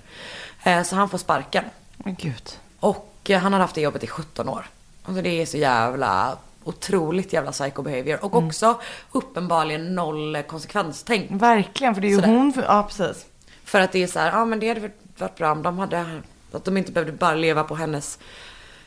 [0.64, 1.64] Eh, så han får sparken.
[1.96, 2.58] Men gud.
[2.80, 4.66] Och eh, han har haft det jobbet i 17 år.
[5.04, 8.24] Alltså det är så jävla otroligt jävla psycho behavior.
[8.24, 8.80] Och också
[9.12, 11.26] uppenbarligen noll konsekvenstänk.
[11.30, 12.28] Verkligen, för det är ju Sådär.
[12.28, 12.52] hon.
[12.52, 13.26] För, ja, precis.
[13.64, 15.78] För att det är så här, ja men det hade varit- varit bra om de
[15.78, 16.20] hade,
[16.52, 18.18] att de inte behövde bara leva på hennes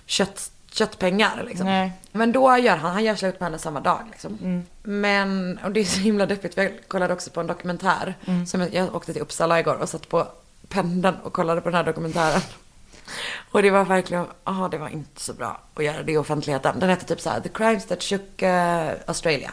[0.05, 1.65] kött, köttpengar liksom.
[1.67, 1.91] Nej.
[2.11, 4.63] Men då gör han, han gör slut med henne samma dag liksom.
[4.83, 8.15] Men, och det är så himla deppigt, jag kollade också på en dokumentär.
[8.47, 10.27] Som jag, jag åkte till Uppsala igår och satt på
[10.67, 12.41] pendeln och kollade på den här dokumentären.
[13.51, 16.79] Och det var verkligen, ja det var inte så bra att göra det i offentligheten.
[16.79, 19.51] Den heter typ så här, The Crimes That Shook eh, Australia.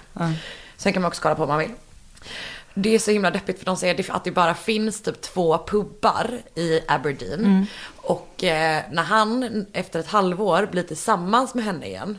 [0.76, 1.70] Sen kan man också kolla på om man vill.
[2.78, 6.38] Det är så himla deppigt för de säger att det bara finns typ två pubbar
[6.54, 7.66] i Aberdeen.
[7.96, 12.18] Och eh, när han efter ett halvår blir tillsammans med henne igen.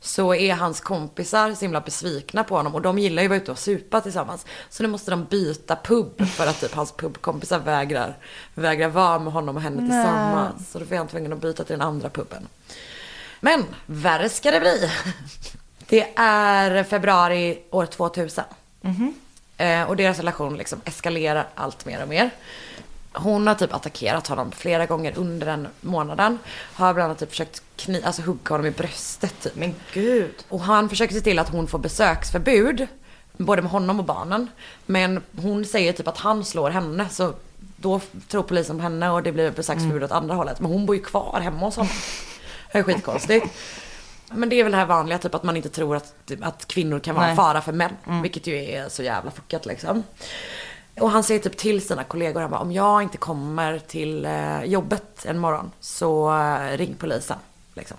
[0.00, 3.40] Så är hans kompisar så himla besvikna på honom och de gillar ju att vara
[3.40, 4.46] ute och supa tillsammans.
[4.68, 8.16] Så nu måste de byta pub för att typ hans pubkompisar vägrar,
[8.54, 10.70] vägrar vara med honom och henne tillsammans.
[10.70, 12.48] Så då är han tvungen att byta till den andra puben.
[13.40, 14.90] Men värre ska det bli.
[15.88, 18.44] Det är februari år 2000.
[19.56, 22.30] Eh, och deras relation liksom eskalerar allt mer och mer.
[23.14, 26.38] Hon har typ attackerat honom flera gånger under den månaden.
[26.74, 29.56] Har bland annat typ försökt kni- alltså hugga honom i bröstet typ.
[29.56, 30.34] Men gud.
[30.48, 32.86] Och han försöker se till att hon får besöksförbud.
[33.36, 34.48] Både med honom och barnen.
[34.86, 37.08] Men hon säger typ att han slår henne.
[37.10, 37.34] Så
[37.76, 40.60] då tror polisen på henne och det blir besöksförbud åt andra hållet.
[40.60, 41.92] Men hon bor ju kvar hemma hos honom.
[42.72, 43.46] Det är skitkonstigt.
[44.34, 46.98] Men det är väl det här vanliga, typ att man inte tror att, att kvinnor
[46.98, 47.36] kan vara en Nej.
[47.36, 47.96] fara för män.
[48.22, 50.02] Vilket ju är så jävla fuckat liksom.
[51.00, 54.64] Och han säger typ till sina kollegor, han bara, om jag inte kommer till eh,
[54.64, 57.38] jobbet en morgon så eh, ring polisen.
[57.74, 57.96] Liksom.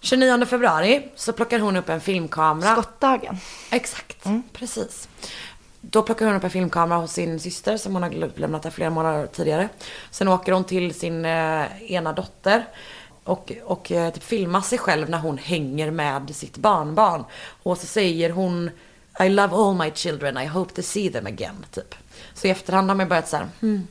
[0.00, 2.72] 29 februari så plockar hon upp en filmkamera.
[2.72, 3.36] Skottdagen.
[3.70, 5.08] Exakt, precis.
[5.80, 8.90] då plockar hon upp en filmkamera hos sin syster som hon har lämnat där flera
[8.90, 9.68] månader tidigare.
[10.10, 12.66] Sen åker hon till sin eh, ena dotter
[13.24, 17.24] och, och eh, typ filmar sig själv när hon hänger med sitt barnbarn.
[17.62, 18.70] Och så säger hon
[19.20, 21.66] I love all my children, I hope to see them again.
[21.70, 21.94] Typ.
[22.34, 23.86] Så i efterhand har man börjat så här, hmm,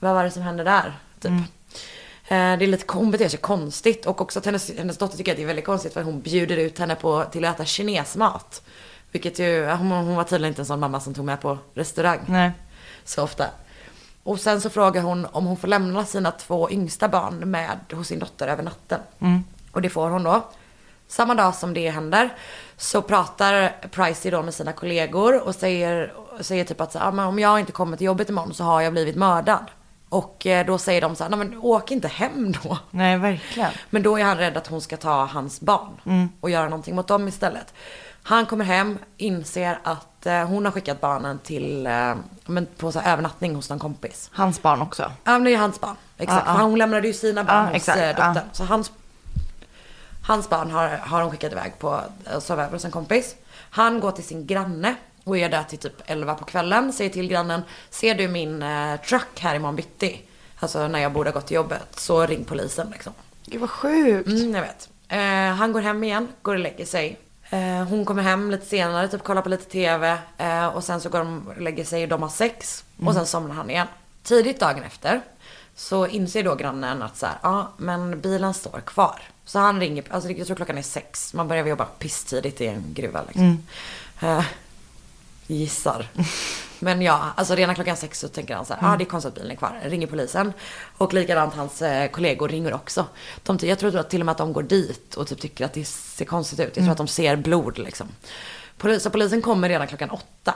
[0.00, 0.98] vad var det som hände där?
[1.20, 1.30] Typ.
[1.30, 1.42] Mm.
[2.28, 5.32] Eh, Det är lite, hon beter sig konstigt och också att hennes, hennes dotter tycker
[5.32, 8.62] att det är väldigt konstigt för hon bjuder ut henne på, till att äta kinesmat.
[9.12, 12.20] Vilket ju, hon, hon var tydligen inte en sån mamma som tog med på restaurang
[12.26, 12.50] Nej.
[13.04, 13.46] så ofta.
[14.22, 18.08] Och sen så frågar hon om hon får lämna sina två yngsta barn med hos
[18.08, 19.00] sin dotter över natten.
[19.72, 20.44] Och det får hon då.
[21.08, 22.30] Samma dag som det händer
[22.76, 27.38] så pratar Pricey då med sina kollegor och säger, säger typ att så, "Ah, om
[27.38, 29.64] jag inte kommer till jobbet imorgon så har jag blivit mördad.
[30.08, 32.78] Och eh, då säger de så här, nej men åk inte hem då.
[32.90, 33.70] Nej, verkligen.
[33.90, 37.08] Men då är han rädd att hon ska ta hans barn och göra någonting mot
[37.08, 37.74] dem istället.
[38.22, 42.14] Han kommer hem, inser att eh, hon har skickat barnen till, eh,
[42.46, 44.30] men på så här, övernattning hos någon kompis.
[44.32, 45.02] Hans barn också.
[45.02, 45.96] Ja men det är hans barn.
[46.18, 46.42] Exakt.
[46.46, 46.58] Ja, ja.
[46.58, 48.48] För hon lämnade ju sina barn Ja, hos exakt, eh, dottern.
[48.52, 48.92] Så hans,
[50.26, 53.34] hans barn har, har hon skickat iväg på att sova över hos en kompis.
[53.70, 56.92] Han går till sin granne och är där till typ 11 på kvällen.
[56.92, 60.20] Säger till grannen, ser du min eh, truck här imorgon bitti?
[60.58, 62.00] Alltså när jag borde ha gått till jobbet.
[62.00, 63.12] Så ring polisen liksom.
[63.46, 64.28] Gud vad sjukt.
[64.28, 64.88] Mm, jag vet.
[65.08, 67.18] Eh, han går hem igen, går och lägger sig.
[67.52, 70.18] Eh, hon kommer hem lite senare, typ kollar på lite TV.
[70.38, 72.84] Eh, och sen så går de och lägger sig och de har sex.
[73.06, 73.86] Och sen somnar han igen.
[74.22, 75.20] Tidigt dagen efter
[75.76, 79.20] så inser då grannen att så ja men bilen står kvar.
[79.44, 81.34] Så han ringer, alltså jag tror klockan är sex.
[81.34, 83.66] Man börjar jobba pisstidigt i en gruva liksom.
[84.20, 84.44] Eh,
[85.46, 86.06] gissar.
[86.82, 89.28] Men ja, alltså redan klockan sex så tänker han så här, ah, det är konstigt
[89.28, 89.80] att bilen är kvar.
[89.82, 90.52] Ringer polisen.
[90.98, 93.06] Och likadant hans eh, kollegor ringer också.
[93.42, 95.72] De, jag tror att till och med att de går dit och typ tycker att
[95.72, 96.76] det ser konstigt ut.
[96.76, 98.08] Jag tror att de ser blod liksom.
[98.78, 100.54] Polis, så polisen kommer redan klockan åtta.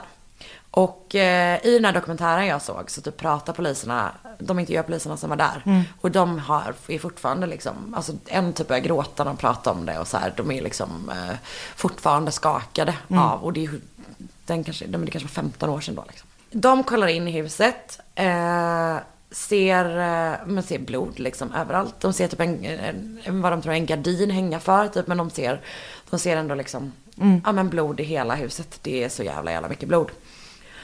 [0.71, 5.17] Och eh, i den här dokumentären jag såg så typ pratar poliserna, de intervjuar poliserna
[5.17, 5.85] som var där.
[6.01, 9.85] Och de har, är fortfarande liksom, alltså en typ börjar gråta när de pratar om
[9.85, 11.35] det och så här, de är liksom eh,
[11.75, 13.69] fortfarande skakade av, och det är
[14.47, 16.27] den kanske, det kanske var 15 år sedan då liksom.
[16.51, 18.97] De kollar in i huset, eh,
[19.31, 21.95] ser, eh, men ser blod liksom överallt.
[21.99, 22.65] De ser typ en,
[23.23, 25.61] en, vad de tror är en gardin hänga för typ, men de ser,
[26.09, 26.91] de ser ändå liksom,
[27.45, 28.79] ja men blod i hela huset.
[28.81, 30.11] Det är så jävla jävla mycket blod.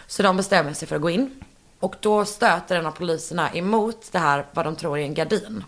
[0.08, 1.44] Så de bestämmer sig för att gå in.
[1.80, 5.64] Och då stöter en av poliserna emot det här, vad de tror är en gardin.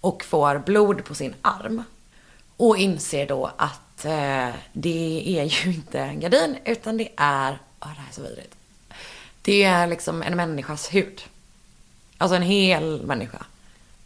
[0.00, 1.82] Och får blod på sin arm.
[2.56, 7.86] Och inser då att eh, det är ju inte en gardin, utan det är, ja
[7.86, 8.54] det här är så vidrigt.
[9.42, 11.22] Det är liksom en människas hud.
[12.18, 13.38] Alltså en hel människa.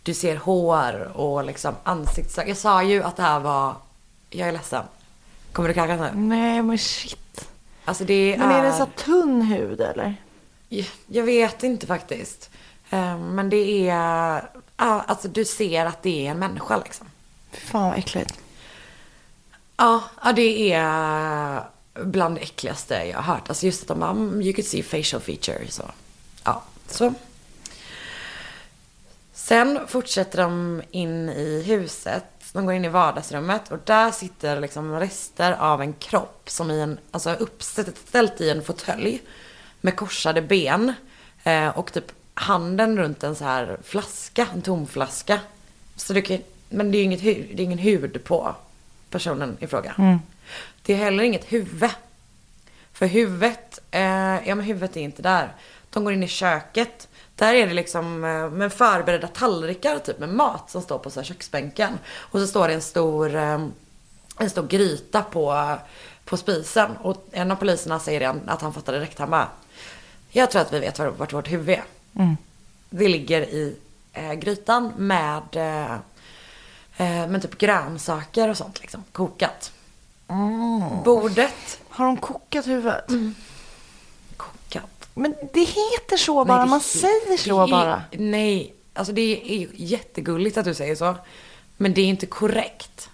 [0.02, 2.38] Du ser hår och liksom ansikts...
[2.46, 3.76] Jag sa ju att det här var,
[4.30, 4.84] jag är ledsen.
[5.52, 6.10] Kommer du kräkas nu?
[6.20, 7.48] Nej men shit.
[7.84, 10.14] Alltså det Men är det så tunn hud eller?
[11.06, 12.50] Jag vet inte faktiskt.
[12.90, 17.06] Eh, Men det är, ja, alltså du ser att det är en människa liksom.
[17.52, 18.38] Fan vad äckligt.
[19.76, 23.48] Ja, ja det är bland det äckligaste jag har hört.
[23.48, 25.90] Alltså just att de bara, you could see facial features Så,
[26.44, 27.14] ja, så.
[29.32, 32.24] Sen fortsätter de in i huset.
[32.52, 36.80] De går in i vardagsrummet och där sitter liksom rester av en kropp som i
[36.80, 39.22] en, alltså uppställt i en fåtölj
[39.80, 40.92] med korsade ben
[41.42, 45.40] eh, och typ handen runt en så här flaska, en tom flaska.
[45.96, 48.54] Så du kan, men det är ju inget hud, det är ingen hud på
[49.12, 49.94] personen i fråga.
[50.82, 51.90] Det är heller inget huvud.
[52.92, 54.02] För huvudet, eh,
[54.48, 55.52] ja men huvudet är inte där.
[55.90, 57.08] De går in i köket.
[57.36, 61.20] Där är det liksom eh, med förberedda tallrikar typ med mat som står på så
[61.20, 61.98] här köksbänken.
[62.14, 63.66] Och så står det en stor, eh,
[64.38, 65.76] en stor gryta på,
[66.24, 66.96] på spisen.
[66.96, 69.18] Och en av poliserna säger det, att han fattar direkt.
[69.18, 69.48] Han bara,
[70.30, 71.84] jag tror att vi vet var- vart vårt huvud är.
[72.90, 73.76] Det ligger i
[74.12, 75.42] eh, grytan med,
[76.96, 79.04] eh, med typ grönsaker och sånt liksom.
[79.12, 79.72] Kokat.
[81.04, 83.04] Bordet Har de kokat huvudet?
[84.36, 85.08] kokat.
[85.14, 88.02] Men det heter så bara, Nej, det- man säger så är- bara.
[88.12, 91.14] Nej, alltså det är jättegulligt att du säger så.
[91.76, 93.08] Men det är inte korrekt.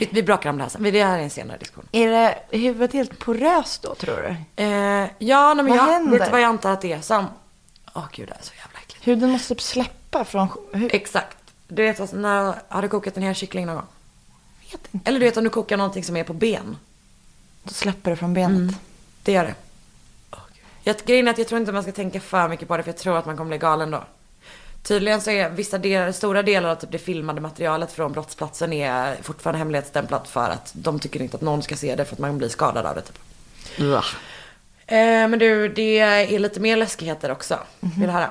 [0.00, 0.82] Vi, vi brakar om det här sen.
[0.82, 1.88] Det här är en senare diskussion.
[1.92, 4.16] Är det huvudet helt poröst då tror
[4.56, 4.62] du?
[4.64, 6.10] Eh, ja, nej, men Vad jag, händer?
[6.18, 7.26] vet du vad jag antar att det är som?
[7.94, 9.06] Åh gud, det är så jävla äckligt.
[9.06, 10.94] Huden måste typ släppa från huvudet.
[10.94, 11.36] Exakt.
[11.70, 13.86] Du vet, alltså, när, har du kokat en hel kyckling någon gång?
[14.72, 15.08] Vet inte.
[15.08, 16.76] Eller du vet om du kokar någonting som är på ben.
[17.62, 18.74] Då släpper det från benet.
[19.22, 19.54] Det gör det.
[20.82, 22.90] Jag, grejen är att jag tror inte man ska tänka för mycket på det för
[22.90, 24.04] jag tror att man kommer bli galen då.
[24.82, 29.16] Tydligen så är vissa delar, stora delar av typ det filmade materialet från brottsplatsen är
[29.22, 32.38] fortfarande hemlighetsstämplat för att de tycker inte att någon ska se det för att man
[32.38, 33.18] blir skadad av det typ.
[34.86, 37.58] Eh, men du, det är lite mer läskigheter också.
[37.80, 38.30] Vill du höra?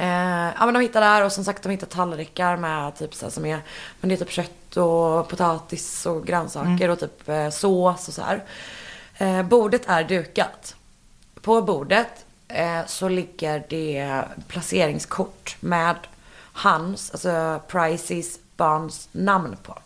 [0.00, 3.26] Eh, ja men de hittar där och som sagt de hittar tallrikar med typ så
[3.26, 3.60] här som är,
[4.00, 8.22] men det är typ kött och potatis och grönsaker och typ eh, sås och så
[8.22, 8.44] här.
[9.18, 10.74] Eh, bordet är dukat.
[11.40, 15.96] På bordet eh, så ligger det placeringskort med
[16.52, 19.78] hans, alltså Pricys barns namn på.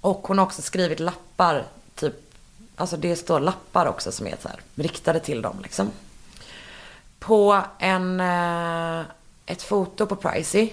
[0.00, 2.14] Och hon har också skrivit lappar, typ,
[2.76, 5.90] alltså det står lappar också som är så här, riktade till dem liksom.
[7.18, 9.04] På en, eh,
[9.52, 10.72] ett foto på Pricey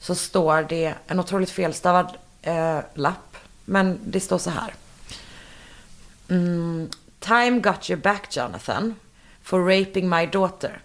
[0.00, 3.36] så står det en otroligt felstavad eh, lapp.
[3.64, 4.74] Men det står så här.
[6.28, 8.94] Mm, Time got you back Jonathan
[9.42, 10.80] for raping my daughter.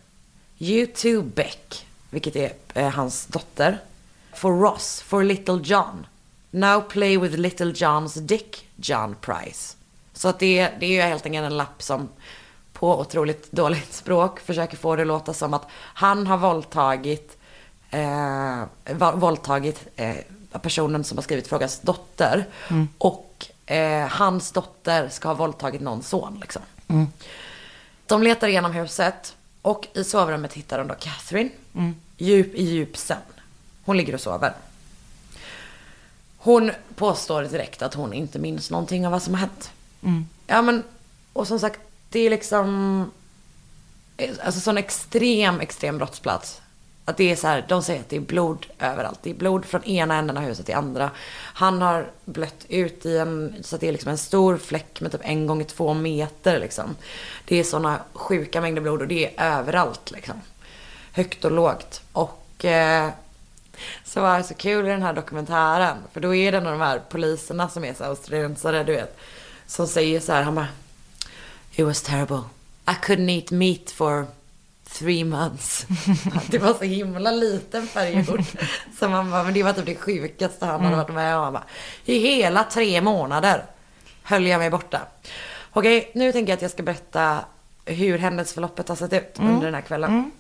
[0.57, 3.77] You too Beck, vilket är eh, hans dotter.
[4.33, 6.05] For Ross, for little John.
[6.51, 9.75] Now play with little John's dick, John Price.
[10.13, 12.09] Så att det, det är ju helt enkelt en lapp som
[12.79, 17.37] på otroligt dåligt språk försöker få det att låta som att han har våldtagit,
[17.89, 18.63] eh,
[19.13, 20.15] våldtagit eh,
[20.61, 22.45] personen som har skrivit frågans dotter.
[22.97, 26.61] Och eh, hans dotter ska ha våldtagit någon son liksom.
[28.05, 31.49] De letar igenom huset och i sovrummet hittar de då Catherine.
[32.17, 33.21] Djup i djup sömn.
[33.85, 34.53] Hon ligger och sover.
[36.37, 39.71] Hon påstår direkt att hon inte minns någonting av vad som har hänt.
[40.47, 40.83] Ja men,
[41.33, 41.79] och som sagt,
[42.09, 43.11] det är liksom,
[44.17, 46.61] eh, alltså sån extrem, extrem brottsplats.
[47.05, 49.19] Att det är så här, de säger att det är blod överallt.
[49.23, 51.11] Det är blod från ena änden av huset till andra.
[51.53, 55.11] Han har blött ut i en, så att det är liksom en stor fläck med
[55.11, 56.95] typ en gånger två meter liksom.
[57.45, 60.41] Det är såna sjuka mängder blod och det är överallt liksom.
[61.13, 62.01] Högt och lågt.
[62.11, 63.09] Och eh,
[64.05, 65.97] så var det så kul i den här dokumentären.
[66.13, 69.17] För då är det en av de här poliserna som är så australiensare, du vet.
[69.67, 70.67] Som säger så här, han bara
[71.79, 72.43] It was terrible.
[72.87, 74.27] I couldn't eat meat for
[74.85, 75.85] three months.
[76.49, 78.45] det var så himla liten period.
[78.99, 81.57] Så man bara, men det var typ det sjukaste han hade varit med om.
[82.05, 83.65] I hela tre månader
[84.23, 85.01] höll jag mig borta.
[85.71, 87.39] Okej, nu tänker jag att jag ska berätta
[87.85, 90.31] hur händelseförloppet har sett ut under den här kvällen.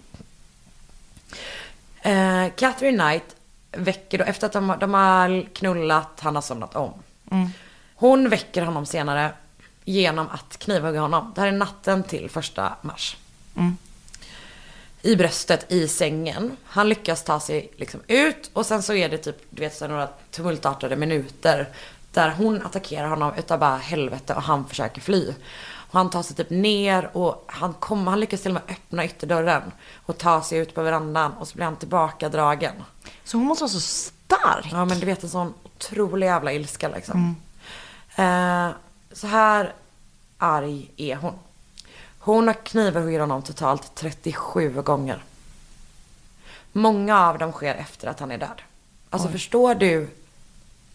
[2.01, 3.35] Eh, Catherine Knight
[3.71, 6.93] väcker då, efter att de, de har knullat, han har somnat om.
[7.95, 9.31] Hon väcker honom senare
[9.85, 11.31] genom att knivhugga honom.
[11.35, 13.17] Det här är natten till första mars.
[15.01, 16.57] I bröstet, i sängen.
[16.63, 19.87] Han lyckas ta sig liksom ut och sen så är det typ, du vet, så
[19.87, 21.69] några tumultartade minuter.
[22.13, 25.33] Där hon attackerar honom utav bara helvete och han försöker fly.
[25.91, 29.05] Och han tar sig typ ner och han, kommer, han lyckas till och med öppna
[29.05, 29.71] ytterdörren.
[30.05, 32.73] Och ta sig ut på verandan och så blir han tillbakadragen.
[33.23, 34.67] Så hon måste vara så stark.
[34.71, 37.35] Ja men du vet en sån otrolig jävla ilska liksom.
[38.15, 38.69] Eh,
[39.11, 39.73] så här
[40.37, 41.33] arg är hon.
[42.19, 45.23] Hon har knivhuggit honom totalt 37 gånger.
[46.71, 48.61] Många av dem sker efter att han är död.
[49.09, 50.09] Alltså förstår du?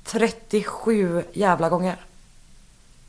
[0.05, 1.97] 37 jävla gånger.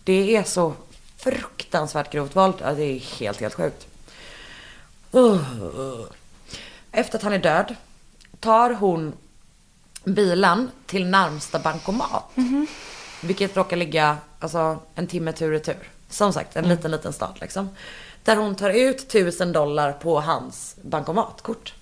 [0.03, 0.73] Det är så
[1.17, 2.55] fruktansvärt grovt våld.
[2.61, 3.87] Ja, det är helt, helt sjukt.
[6.91, 7.75] Efter att han är död
[8.39, 9.13] tar hon
[10.03, 12.31] bilen till närmsta bankomat.
[13.25, 15.89] Vilket råkar ligga alltså, en timme tur och tur.
[16.09, 17.69] Som sagt, en liten, liten stad liksom.
[18.23, 21.73] Där hon tar ut tusen dollar på hans bankomatkort.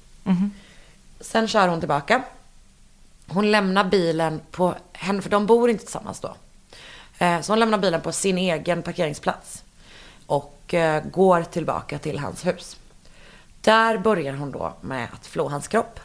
[1.20, 2.24] Sen kör hon tillbaka.
[3.28, 6.36] Hon lämnar bilen på henne, för de bor inte tillsammans då.
[7.18, 9.64] Eh, Så hon lämnar bilen på sin egen parkeringsplats.
[10.26, 12.78] Och eh, går tillbaka till hans hus.
[13.62, 16.00] Där börjar hon då med att flå hans kropp.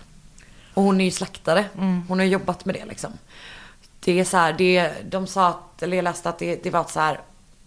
[0.75, 1.65] Och hon är ju slaktare.
[2.09, 3.13] Hon har jobbat med det liksom.
[4.09, 6.81] Det är så här, det, de sa att, eller jag läste att det, det var
[6.81, 7.21] ett så här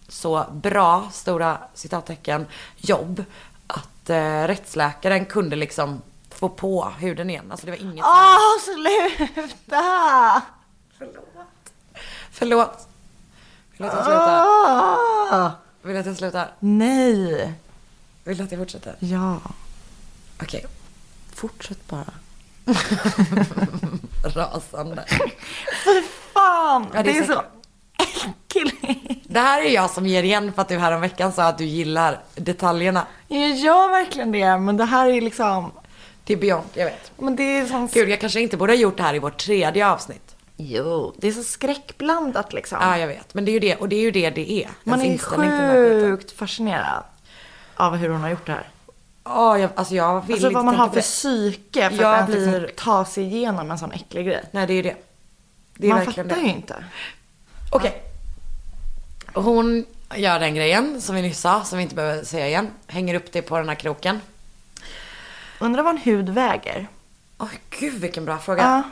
[0.08, 3.24] så bra, stora citattecken, jobb.
[3.66, 7.50] Att eh, rättsläkaren kunde liksom få på huden igen.
[7.50, 10.42] Alltså det var inget Åh, sluta!
[12.32, 12.88] Förlåt.
[13.70, 14.44] Vill du att jag slutar?
[14.46, 15.50] Åh,
[15.82, 16.52] Vill du att jag slutar?
[16.58, 17.54] nej.
[18.24, 18.96] Vill du att jag fortsätter?
[18.98, 19.38] Ja.
[20.42, 20.66] Okej.
[21.34, 22.12] Fortsätt bara.
[24.34, 25.04] Rasande.
[25.84, 26.02] Fy
[26.34, 26.86] fan!
[26.94, 27.42] Ja, det det, är är så
[27.98, 29.24] äckligt.
[29.28, 31.58] Det här är jag som ger igen för att du här om veckan sa att
[31.58, 33.06] du gillar detaljerna.
[33.28, 35.72] Jag gör verkligen det, men det här är liksom...
[36.24, 37.12] Det är beyond, jag vet.
[37.18, 37.88] Men det är sån...
[37.92, 40.36] Gud, jag kanske inte borde ha gjort det här i vårt tredje avsnitt.
[40.56, 42.78] Jo, det är så skräckblandat liksom.
[42.80, 43.34] Ja, jag vet.
[43.34, 44.68] Men det är ju det, och det är ju det det är.
[44.84, 47.02] Man är sjukt fascinerad
[47.76, 48.68] av hur hon har gjort det här.
[49.24, 51.02] Ja, jag, alltså jag vill Alltså inte vad man har för det.
[51.02, 54.44] psyke för Jag att ens blir- liksom ta sig igenom en sån äcklig grej.
[54.50, 54.96] Nej, det är ju det.
[55.74, 56.48] Det är man verkligen fattar det.
[56.48, 56.84] ju inte.
[57.72, 58.02] Okej.
[59.34, 62.70] Hon gör den grejen som vi nyss sa, som vi inte behöver säga igen.
[62.86, 64.20] Hänger upp det på den här kroken.
[65.60, 66.86] Undrar vad en hud väger?
[67.38, 68.62] Oj, gud vilken bra fråga.
[68.62, 68.82] Ja.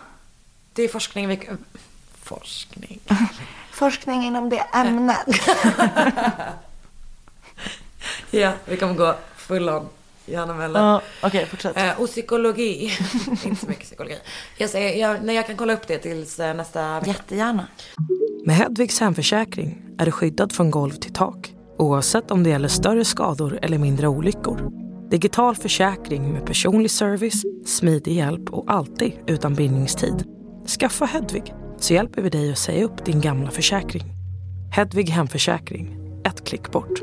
[0.73, 1.49] Det är forskning vi...
[2.23, 3.01] Forskning.
[3.73, 5.27] Forskning inom det ämnet.
[8.31, 9.89] ja, vi kommer gå full on.
[10.31, 10.81] Johanna Möller.
[10.81, 11.77] Ja, Okej, fortsätt.
[11.77, 12.85] Eh, och psykologi.
[13.45, 14.19] inte så mycket psykologi.
[14.59, 17.11] Jag säger, jag, nej, jag kan kolla upp det tills eh, nästa vecka.
[17.11, 17.67] Jättegärna.
[18.45, 23.05] Med Hedvigs hemförsäkring är du skyddad från golv till tak oavsett om det gäller större
[23.05, 24.71] skador eller mindre olyckor.
[25.11, 30.25] Digital försäkring med personlig service, smidig hjälp och alltid utan bindningstid.
[30.81, 34.05] Skaffa Hedvig så hjälper vi dig att säga upp din gamla försäkring.
[34.73, 37.01] Hedvig Hemförsäkring, ett klick bort.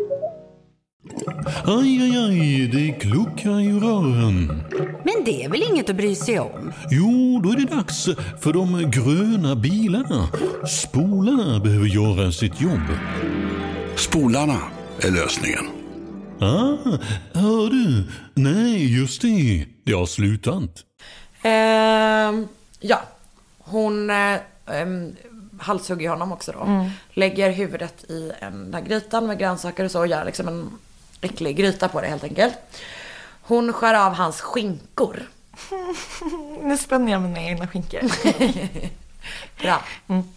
[1.65, 4.63] Aj, aj, aj, det kluckar i rören.
[5.03, 6.73] Men det är väl inget att bry sig om?
[6.91, 8.05] Jo, då är det dags
[8.39, 10.27] för de gröna bilarna.
[10.67, 12.87] Spolarna behöver göra sitt jobb.
[13.95, 14.59] Spolarna
[15.01, 15.65] är lösningen.
[16.39, 16.77] Ah,
[17.33, 18.03] hör du?
[18.33, 19.65] Nej, just det.
[19.83, 20.83] Det har slutat.
[21.41, 22.47] Ehm,
[22.79, 23.01] ja,
[23.57, 25.15] hon eh, ehm,
[25.59, 26.89] halshugger honom också då.
[27.13, 30.71] Lägger huvudet i en, den här grytan med grönsaker och så och gör liksom en
[31.21, 32.53] äcklig gryta på det helt enkelt.
[33.41, 35.23] Hon skär av hans skinkor.
[36.63, 38.01] Nu spänner jag mina egna skinkor.
[39.61, 39.81] Bra.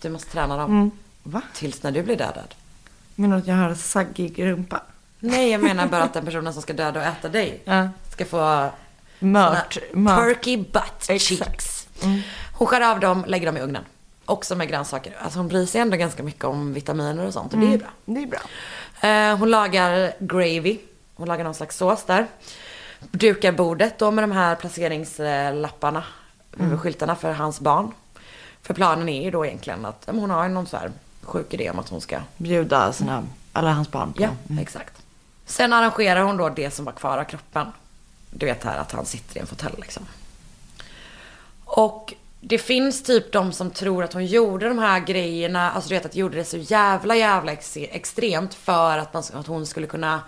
[0.00, 0.90] Du måste träna dem.
[1.22, 1.42] Va?
[1.54, 2.54] Tills när du blir dödad.
[3.14, 4.80] Menar du att jag har saggig rumpa?
[5.18, 7.88] Nej, jag menar bara att den personen som ska döda och äta dig Ja.
[8.12, 8.70] ska få
[9.18, 9.78] Mört.
[9.92, 10.18] mört.
[10.20, 11.86] turkey butt cheeks.
[12.58, 13.84] Hon skär av dem, lägger dem i ugnen.
[14.24, 15.16] Också med grönsaker.
[15.20, 17.88] Alltså hon bryr sig ändå ganska mycket om vitaminer och sånt och det är bra.
[18.04, 18.40] Det är bra.
[19.00, 20.78] Eh, hon lagar gravy.
[21.14, 22.26] Hon lagar någon slags sås där.
[23.10, 26.04] Dukar bordet då med de här placeringslapparna.
[26.78, 27.92] Skyltarna för hans barn.
[28.62, 30.92] För planen är ju då egentligen att men hon har någon så här
[31.22, 34.22] sjuk idé om att hon ska Bjuda sina, alla hans barn på.
[34.22, 34.30] Ja,
[34.60, 35.02] exakt.
[35.46, 37.66] Sen arrangerar hon då det som var kvar av kroppen.
[38.30, 40.06] Du vet här att han sitter i en fåtölj liksom.
[41.64, 45.94] Och det finns typ de som tror att hon gjorde de här grejerna, alltså du
[45.94, 49.86] vet att gjorde det så jävla jävla ex extremt för att, man, att hon skulle
[49.86, 50.20] kunna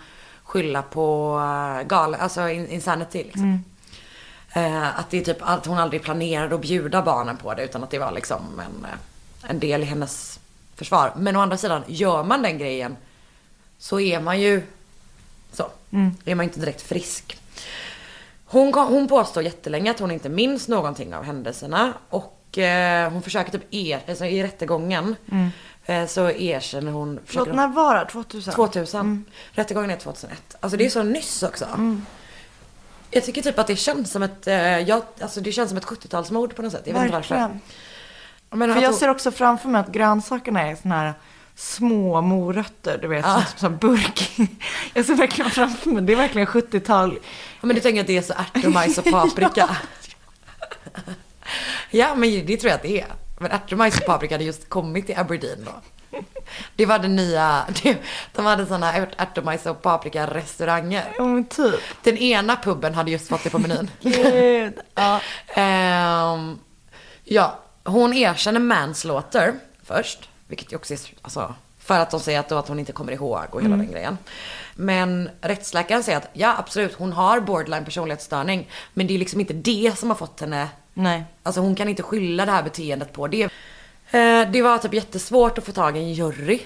[0.43, 3.63] skylla på uh, gal, alltså in, insanity liksom.
[4.55, 7.83] Eh, att det är typ att hon aldrig planerade att bjuda barnen på det utan
[7.83, 10.39] att det var liksom en, eh, en del i hennes
[10.75, 11.13] försvar.
[11.17, 12.97] Men å andra sidan, gör man den grejen
[13.77, 14.61] så är man ju
[15.51, 15.69] så.
[16.25, 17.37] Är man inte direkt frisk.
[18.53, 21.93] Hon, kom- hon påstår jättelänge att hon inte minns någonting av händelserna.
[22.09, 25.15] Och eh, hon försöker typ er, alltså i rättegången
[25.85, 27.19] eh, så erkänner hon...
[27.25, 28.05] Förlåt, när var det?
[28.05, 28.53] 2000?
[28.53, 29.25] 2000.
[29.51, 30.55] Rättegången är 2001.
[30.59, 31.65] Alltså det är så nyss också.
[33.11, 35.85] Jag tycker typ att det känns som ett, eh, jag, alltså det känns som ett
[35.85, 36.81] 70-talsmord på något sätt.
[36.85, 37.35] Jag vet inte varför.
[38.49, 41.13] Men För jag ser också framför mig att grönsakerna är såna här
[41.55, 43.43] små morötter, du vet, Ja.
[43.45, 44.31] som, som burk.
[44.93, 47.13] Jag ser verkligen framför mig, det är verkligen 70-tal.
[47.61, 49.77] Ja, men du tänker att det är så ärtor, majs och paprika.
[51.91, 53.07] ja, men det tror jag att det är.
[53.39, 55.71] Men ärtor, majs och paprika hade just kommit till Aberdeen då.
[56.75, 57.97] Det var den nya, det,
[58.35, 61.03] de hade sådana ärtor, majs och paprika restauranger.
[61.17, 61.79] Ja men typ.
[62.03, 63.89] Den ena puben hade just fått det på menyn.
[64.01, 64.73] Gud.
[64.95, 65.19] Ja.
[65.47, 66.59] Ehm,
[67.23, 70.29] ja, hon erkänner manslaughter först.
[70.47, 73.11] Vilket ju också är, alltså, för att de säger att, då att hon inte kommer
[73.11, 74.17] ihåg och hela den grejen.
[74.75, 78.69] Men rättsläkaren säger att ja absolut, hon har borderline personlighetsstörning.
[78.93, 81.23] Men det är liksom inte det som har fått henne, Nej.
[81.43, 83.43] alltså hon kan inte skylla det här beteendet på det.
[84.11, 86.59] Eh, det var typ jättesvårt att få tag i en jury.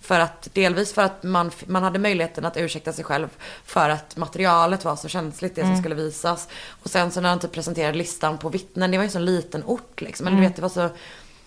[0.00, 3.28] För att, delvis för att man, man hade möjligheten att ursäkta sig själv
[3.64, 6.48] för att materialet var så känsligt, det som skulle visas.
[6.68, 9.24] Och sen så när han typ presenterade listan på vittnen, det var ju en sån
[9.24, 10.24] liten ort liksom.
[10.24, 10.88] Men du vet, det var så,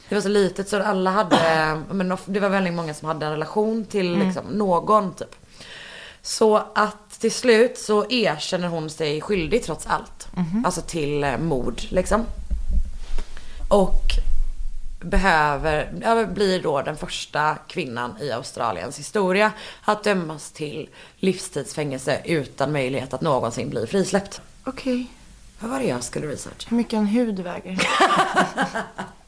[0.09, 3.31] det var så litet så alla hade, men det var väldigt många som hade en
[3.31, 5.35] relation till liksom, någon typ.
[6.21, 10.27] Så att till slut så erkänner hon sig skyldig trots allt.
[10.65, 12.25] Alltså till eh, mord liksom.
[13.69, 14.03] Och
[14.99, 19.51] behöver, ja, blir då den första kvinnan i Australiens historia
[19.83, 24.41] att dömas till livstidsfängelse utan möjlighet att någonsin bli frisläppt.
[24.63, 25.07] Okej.
[25.59, 26.69] Vad var det jag skulle researcha?
[26.69, 27.81] Hur mycket en hud väger.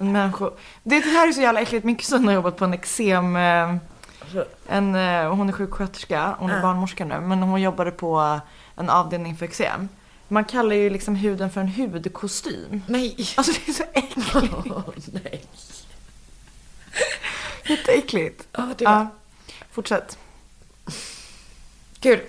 [0.00, 0.50] en människa.
[0.82, 1.84] Det här är så jävla äckligt.
[1.84, 3.36] Min kusin har jobbat på en eksem...
[3.36, 3.76] eh,
[4.68, 7.20] En, eh, hon är sjuksköterska, hon är barnmorska nu.
[7.20, 8.40] Men hon jobbade på
[8.76, 9.88] en avdelning för eksem.
[10.28, 12.82] Man kallar ju liksom huden för en hudkostym.
[12.86, 13.16] Nej.
[13.36, 14.34] Alltså det är så äckligt.
[14.66, 14.82] Åh,
[15.12, 15.42] nej.
[17.64, 18.48] Jätteäckligt.
[18.52, 18.92] Ja, det var...
[18.92, 19.06] Ja.
[19.72, 20.18] Fortsätt.
[22.00, 22.20] Gud,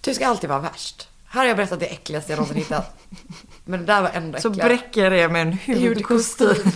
[0.00, 1.08] du ska alltid vara värst.
[1.26, 2.98] Här har jag berättat det äckligaste jag någonsin hittat.
[3.68, 4.68] Men det där var ändå Så äckligare.
[4.68, 5.52] bräcker jag det med en
[5.88, 6.72] hudkostym.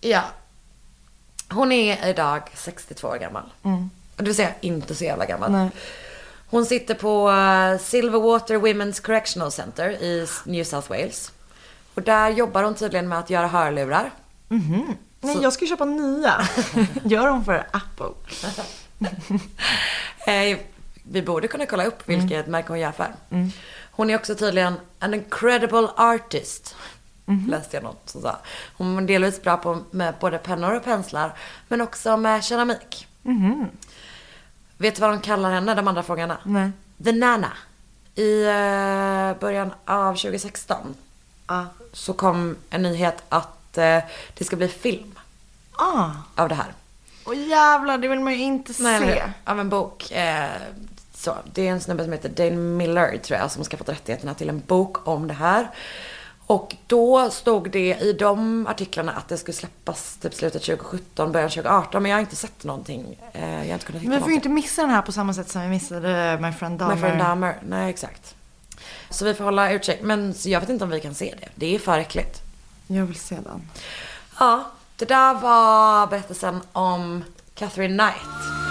[0.00, 0.22] Ja.
[1.48, 3.42] Hon är idag 62 år gammal.
[4.16, 5.52] Det vill säga inte så jävla gammal.
[5.52, 5.70] Nej.
[6.50, 11.32] Hon sitter på eh, Silverwater Women's Correctional Center i New South Wales.
[11.94, 14.10] Och där jobbar hon tydligen med att göra hörlurar.
[15.20, 16.48] Nej, jag ska köpa nya.
[17.04, 18.06] Gör de för Apple?
[21.12, 23.14] Vi borde kunna kolla upp vilket märke hon gör för.
[23.90, 26.76] Hon är också tydligen an incredible artist.
[27.48, 28.36] Läste jag något som sa.
[28.76, 31.32] Hon är delvis bra på med både pennor och penslar.
[31.68, 33.06] Men också med keramik.
[34.78, 36.36] Vet du vad de kallar henne, de andra fångarna?
[36.44, 36.70] Nej.
[37.04, 37.52] The Nana.
[38.14, 40.94] I eh, början av 2016
[41.46, 41.64] Ah.
[41.92, 43.98] så kom en nyhet att eh,
[44.38, 45.18] det ska bli film
[45.72, 46.10] Ah.
[46.36, 46.72] av det här.
[47.24, 49.22] Åh jävlar, det vill man ju inte Nej, se.
[49.44, 50.10] Av en bok.
[50.10, 50.50] Eh,
[51.20, 54.34] så, det är en snubbe som heter Dane Miller tror jag som ska fått rättigheterna
[54.34, 55.70] till en bok om det här.
[56.46, 61.50] Och då stod det i de artiklarna att det skulle släppas typ slutet 2017, början
[61.50, 62.02] 2018.
[62.02, 63.18] Men jag har inte sett någonting.
[63.32, 65.12] Eh, jag har inte kunnat hitta Men vi får ju inte missa den här på
[65.12, 66.94] samma sätt som vi missade My Friend Dahmer.
[66.94, 67.56] My friend Dahmer.
[67.62, 68.34] Nej, exakt.
[69.10, 69.98] Så vi får hålla utkik.
[70.02, 71.48] Men jag vet inte om vi kan se det.
[71.54, 72.42] Det är för äckligt.
[72.86, 73.68] Jag vill se den.
[74.38, 78.69] Ja, det där var berättelsen om Catherine Knight.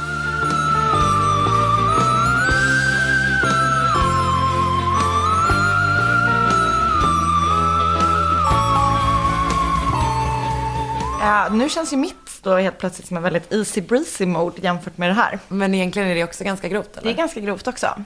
[11.22, 14.98] Ja, nu känns ju mitt då helt plötsligt som en väldigt easy breezy mode jämfört
[14.98, 15.40] med det här.
[15.48, 17.04] Men egentligen är det också ganska grovt eller?
[17.04, 18.04] Det är ganska grovt också.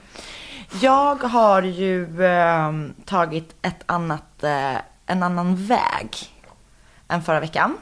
[0.80, 2.72] Jag har ju eh,
[3.04, 6.16] tagit ett annat, eh, en annan väg
[7.08, 7.76] än förra veckan.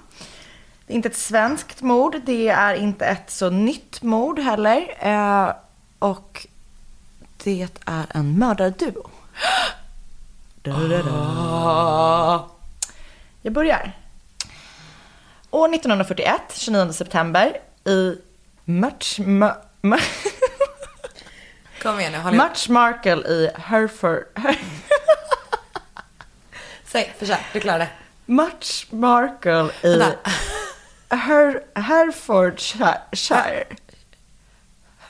[0.87, 4.97] Det är inte ett svenskt mord, det är inte ett så nytt mord heller.
[4.99, 5.53] Eh,
[5.99, 6.47] och
[7.45, 9.11] det är en mördarduo.
[10.63, 12.45] Da-da-da.
[13.43, 14.02] Jag börjar.
[15.53, 18.17] År 1941, 29 september, i.
[18.65, 20.01] Mu- Mu-
[21.83, 22.37] Kom igen nu, håll i.
[22.37, 24.25] Much Markle i Hereford...
[26.87, 27.89] Säg, försök, du klarar det.
[28.27, 30.03] Much Markle i.
[31.09, 33.67] Her, Herefordshire.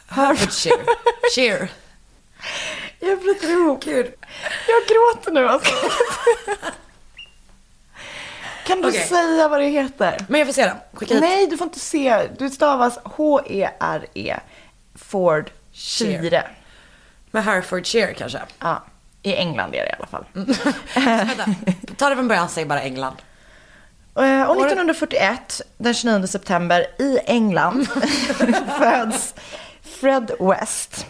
[0.09, 0.85] Herefordshire.
[1.35, 1.69] Cheer.
[3.01, 3.85] Jag bryter ihop.
[3.85, 4.07] Gud.
[4.69, 5.75] Jag gråter nu alltså.
[8.67, 9.01] Kan du Okej.
[9.07, 10.17] säga vad det heter?
[10.29, 10.77] Men jag får se den.
[10.93, 11.23] Skicka hit.
[11.23, 12.29] Nej, du får inte se.
[12.39, 14.37] Du stavas H-E-R-E.
[14.95, 16.43] Ford Shire.
[17.31, 18.41] Med Herefordshire kanske.
[18.59, 18.83] Ja,
[19.23, 20.25] i England är det i alla fall.
[20.95, 21.45] Vänta,
[21.97, 23.17] ta det från början, säg bara England.
[24.17, 27.89] Eh, Och 1941, den 29 september, i England
[28.79, 29.35] föds
[30.01, 31.07] Fred West.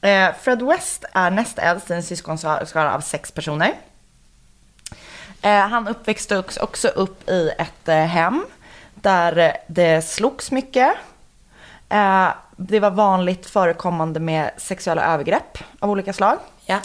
[0.00, 3.74] Eh, Fred West är näst äldst i en syskonskara av sex personer.
[5.42, 8.46] Eh, Han uppväxte också- upp i ett eh, hem
[8.94, 10.92] där eh, det slogs mycket.
[12.56, 16.38] Det var vanligt förekommande med sexuella övergrepp av olika slag.
[16.66, 16.80] Ja.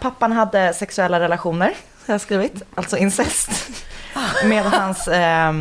[0.00, 1.66] Pappan hade sexuella relationer,
[2.06, 3.50] har jag skrivit, alltså incest,
[4.44, 5.52] med hans eh,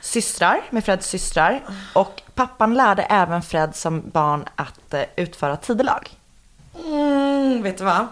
[0.00, 1.60] systrar, med Freds systrar.
[1.94, 6.10] Och pappan lärde även Fred som barn att utföra tidelag.
[6.86, 8.06] Mm, vet du vad?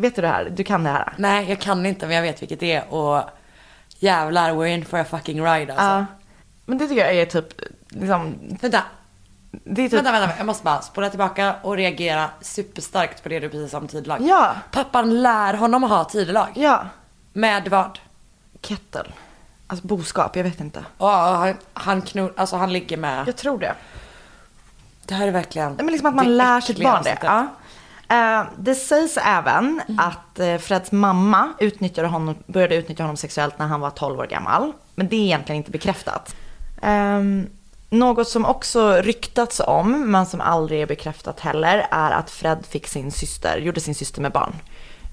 [0.00, 0.44] Vet du det här?
[0.50, 1.12] Du kan det här?
[1.16, 2.94] Nej, jag kan inte, men jag vet vilket det är.
[2.94, 3.22] Och
[3.98, 5.86] jävlar, we're in for a fucking ride alltså.
[5.86, 6.06] Ja.
[6.66, 7.46] Men det tycker jag är typ,
[7.88, 8.82] liksom, Vänta,
[9.50, 9.92] det är typ...
[9.92, 10.34] vänta, vänta.
[10.36, 14.20] Jag måste bara spola tillbaka och reagera superstarkt på det du precis sa om tidelag.
[14.22, 14.54] Ja.
[14.70, 16.48] Pappan lär honom att ha tidelag.
[16.54, 16.86] Ja,
[17.32, 17.98] Med vad?
[18.60, 19.04] kettle.
[19.66, 20.84] Alltså boskap, jag vet inte.
[20.96, 23.28] Och han, han knor, alltså han ligger med.
[23.28, 23.74] Jag tror det.
[25.06, 25.68] Det här är verkligen.
[25.68, 27.18] Nej, men liksom att man lär sitt barn det.
[27.22, 27.46] Ja.
[28.10, 33.66] Eh, det sägs även att eh, Freds mamma utnyttjade honom, började utnyttja honom sexuellt när
[33.66, 34.72] han var 12 år gammal.
[34.94, 36.34] Men det är egentligen inte bekräftat.
[36.82, 37.46] Ehm,
[37.90, 42.86] något som också ryktats om, men som aldrig är bekräftat heller, är att Fred fick
[42.86, 44.56] sin syster, gjorde sin syster med barn.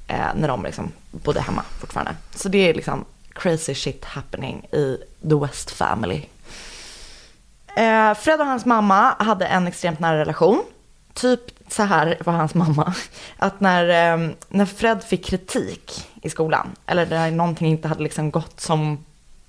[0.07, 2.15] Eh, när de liksom bodde hemma fortfarande.
[2.35, 4.97] Så det är liksom crazy shit happening i
[5.29, 6.25] the West family.
[7.75, 10.63] Eh, Fred och hans mamma hade en extremt nära relation.
[11.17, 12.93] Typ så här var hans mamma.
[13.37, 18.31] Att när, eh, när Fred fick kritik i skolan, eller när någonting inte hade liksom
[18.31, 19.05] gått som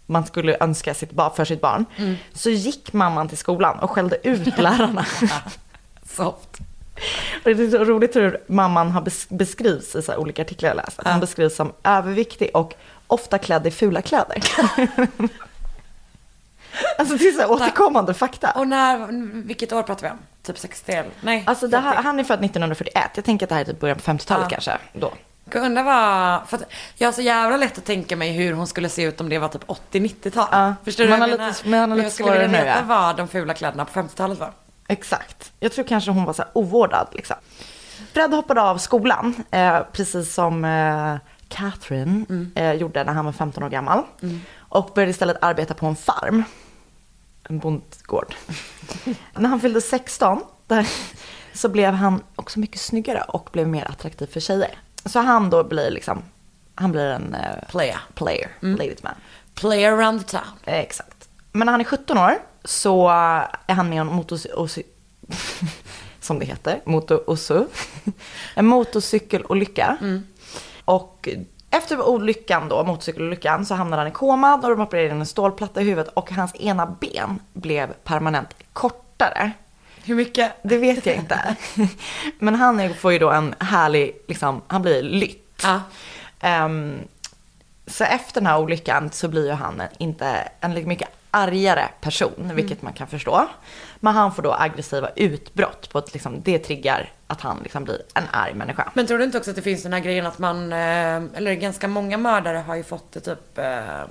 [0.06, 1.84] man skulle önska sitt barn, för sitt barn,
[2.32, 5.06] så gick mamman till skolan och skällde ut lärarna.
[6.06, 6.58] Soft.
[7.44, 10.76] Och det är så roligt hur mamman har bes- beskrivs i så olika artiklar jag
[10.76, 11.00] läst.
[11.04, 12.74] Hon beskrivs som överviktig och
[13.06, 14.36] ofta klädd i fula kläder.
[16.98, 18.50] alltså det är så återkommande fakta.
[18.50, 19.06] Och när,
[19.46, 20.18] vilket år pratar vi om?
[20.52, 21.10] Typ 60 eller?
[21.20, 21.44] Nej.
[21.46, 22.02] Alltså det här, 50.
[22.06, 23.10] han är född 1941.
[23.14, 24.48] Jag tänker att det här är typ början på 50-talet Ja.
[24.50, 24.78] kanske.
[24.92, 25.12] Då.
[25.50, 26.62] Kunde vara, för att
[26.96, 29.38] jag har så jävla lätt att tänka mig hur hon skulle se ut om det
[29.38, 30.46] var typ 80-90-tal.
[30.52, 31.48] Ja, Förstår du vad jag menar?
[31.48, 34.52] lite- man har lite jag skulle vilja veta vad de fula kläderna på 50-talet var.
[34.88, 35.52] Exakt.
[35.60, 37.36] Jag tror kanske hon var så här ovårdad liksom.
[38.12, 41.16] Fred hoppade av skolan, eh, precis som eh,
[41.48, 42.24] Catherine
[42.54, 44.02] eh, gjorde när han var 15 år gammal.
[44.58, 46.44] Och började istället arbeta på en farm.
[47.48, 48.34] En bondgård.
[49.34, 50.88] när han fyllde 16 där,
[51.54, 54.78] så blev han också mycket snyggare och blev mer attraktiv för tjejer.
[55.04, 56.22] Så han då blir liksom,
[56.74, 57.98] han blir en eh, Player.
[58.14, 59.14] player, ladies man.
[59.54, 60.52] Play around the town.
[60.64, 61.28] Exakt.
[61.52, 63.08] Men när han är 17 år så
[63.66, 64.46] är han med om motos...
[64.56, 64.78] os-
[66.20, 67.38] som det heter, motor
[68.54, 69.98] En motorcykelolycka.
[70.84, 71.28] Och
[71.78, 75.80] efter olyckan då, motorcykelolyckan, så hamnade han i koma och de opererade in en stålplatta
[75.80, 79.52] i huvudet och hans ena ben blev permanent kortare.
[80.04, 80.52] Hur mycket?
[80.62, 81.56] Det vet jag inte.
[82.38, 85.62] Men han får ju då en härlig, liksom, han blir lytt.
[85.62, 85.80] Ja.
[86.40, 86.98] Ehm,
[87.86, 92.50] så efter den här olyckan så blir ju han inte en lite mycket argare person,
[92.54, 93.48] vilket man kan förstå.
[94.00, 98.02] Men han får då aggressiva utbrott på att liksom, det triggar att han liksom blir
[98.14, 98.90] en arg människa.
[98.94, 101.54] Men tror du inte också att det finns den här grejen att man, eh, eller
[101.54, 104.04] ganska många mördare har ju fått ett typ eh,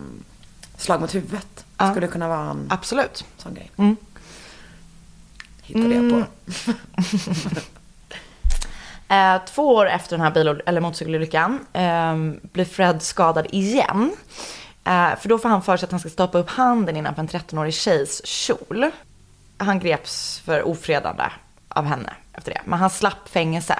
[0.78, 1.66] slag mot huvudet.
[1.78, 1.92] Ja.
[1.92, 3.26] Skulle kunna vara en Absolut.
[3.38, 3.72] sån grej.
[3.78, 3.96] Mm.
[5.62, 6.24] Hittade jag på.
[9.10, 14.12] Eh, två år efter den här bil eller motorcykelolyckan eh, blir Fred skadad igen.
[14.84, 17.28] Eh, för då får han för sig att han ska stoppa upp handen innanför en
[17.28, 18.92] 13-årig tjejs kjol.
[19.58, 21.24] Han greps för ofredande
[21.70, 22.62] av henne efter det.
[22.66, 23.76] Men han slapp fängelse.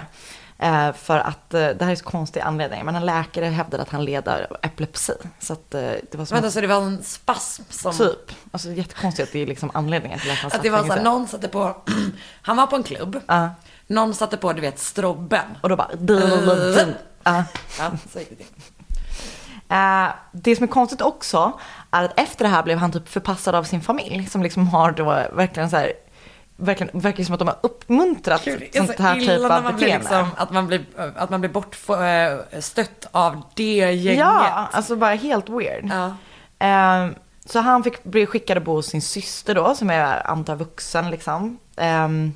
[0.60, 3.90] Eh, för att, eh, det här är så konstig anledning, men en läkare hävdade att
[3.90, 5.14] han led av epilepsi.
[5.40, 7.94] Så att eh, det var som Vänta, så det var en spasm som...
[7.94, 8.32] typ.
[8.52, 10.98] Alltså jättekonstigt att det är liksom anledningen till att han Att slapp det var fängelse.
[10.98, 11.76] såhär, någon satte på,
[12.42, 13.22] han var på en klubb.
[13.28, 13.50] Ja.
[13.88, 15.58] Någon satte på, du vet, strobben.
[15.62, 15.90] Och då bara...
[16.10, 16.90] Uh.
[17.24, 17.44] Ja.
[17.80, 18.46] Ja, så gick det till.
[19.70, 21.60] Eh, det som är konstigt också
[21.92, 24.92] är att efter det här blev han typ förpassad av sin familj som liksom har
[24.92, 25.04] då
[25.34, 25.94] verkligen så här,
[26.56, 29.98] verkligen, verkar som att de har uppmuntrat är sånt så här typ av man beteende.
[29.98, 34.20] liksom, att man blir, att man blir bortstött av det gänget.
[34.20, 35.92] Ja, alltså bara helt weird.
[35.92, 36.16] Ja.
[36.68, 37.12] Eh,
[37.46, 41.10] så han fick bli skickad att bo hos sin syster då, som är antar vuxen
[41.10, 41.60] liksom.
[41.76, 42.34] Ehm,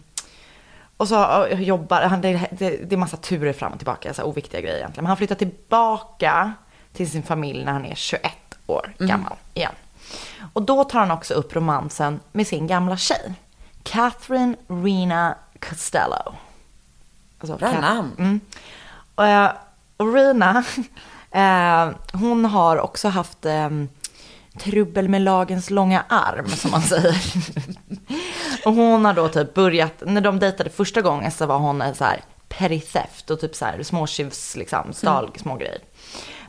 [0.98, 4.24] och så eh, jobbar han, det, det, det är massa turer fram och tillbaka, så
[4.24, 5.04] oviktiga grejer egentligen.
[5.04, 6.54] Men han flyttar tillbaka
[6.94, 8.32] till sin familj när han är 21
[8.68, 9.74] år gammal igen.
[10.54, 13.34] Och då tar han också upp romansen med sin gamla tjej.
[13.84, 16.36] Catherine Rena Costello.
[17.40, 18.12] Alltså, Bra Cat- namn.
[18.18, 18.40] Mm.
[19.16, 19.52] Och, eh,
[19.98, 20.64] och Rina,
[21.32, 23.70] eh, hon har också haft eh,
[24.60, 27.16] trubbel med lagens långa arm, som man säger.
[28.66, 32.04] och hon har då typ börjat, när de dejtade första gången så var hon så
[32.04, 35.80] här petty theft och typ så här småtjuvs, liksom, stal små grejer.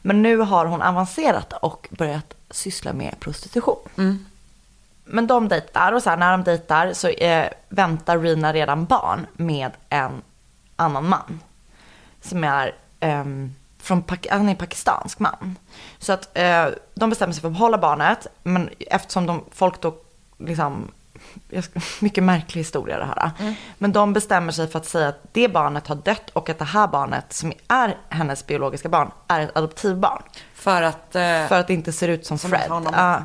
[0.02, 3.88] Men nu har hon avancerat och börjat syssla med prostitution.
[5.04, 9.26] Men de dejtar och så här, när de dejtar så eh, väntar Rina redan barn
[9.32, 10.22] med en
[10.76, 11.40] annan man.
[12.20, 15.58] Som är ehm, från han är pakistansk man.
[15.98, 18.26] Så att eh, de bestämmer sig för att behålla barnet.
[18.42, 19.94] Men eftersom de, folk då
[20.38, 20.90] liksom,
[22.00, 23.30] mycket märklig historia det här.
[23.78, 26.64] Men de bestämmer sig för att säga att det barnet har dött och att det
[26.64, 30.22] här barnet som är hennes biologiska barn är ett adoptivbarn.
[30.54, 31.14] För att...
[31.14, 32.62] Eh, För att det inte ser ut som, Som Fred.
[32.92, 33.24] Ja.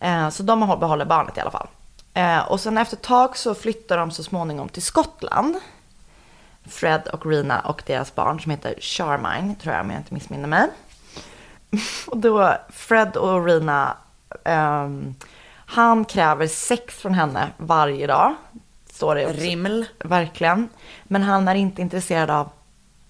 [0.00, 1.68] Eh, Så de behåller barnet i alla fall.
[2.14, 5.56] Eh, Och sen efter ett tag så flyttar de så småningom till Skottland.
[6.66, 10.48] Fred och Rina och deras barn som heter Charmine, tror jag om jag inte missminner
[10.48, 10.68] mig.
[12.06, 13.96] Och då, Fred och Rina,
[14.44, 15.14] ehm,
[15.70, 18.34] han kräver sex från henne varje dag.
[18.92, 19.40] Står det också.
[19.40, 19.86] Rimmel.
[19.98, 20.68] Verkligen.
[21.04, 22.50] Men han är inte intresserad av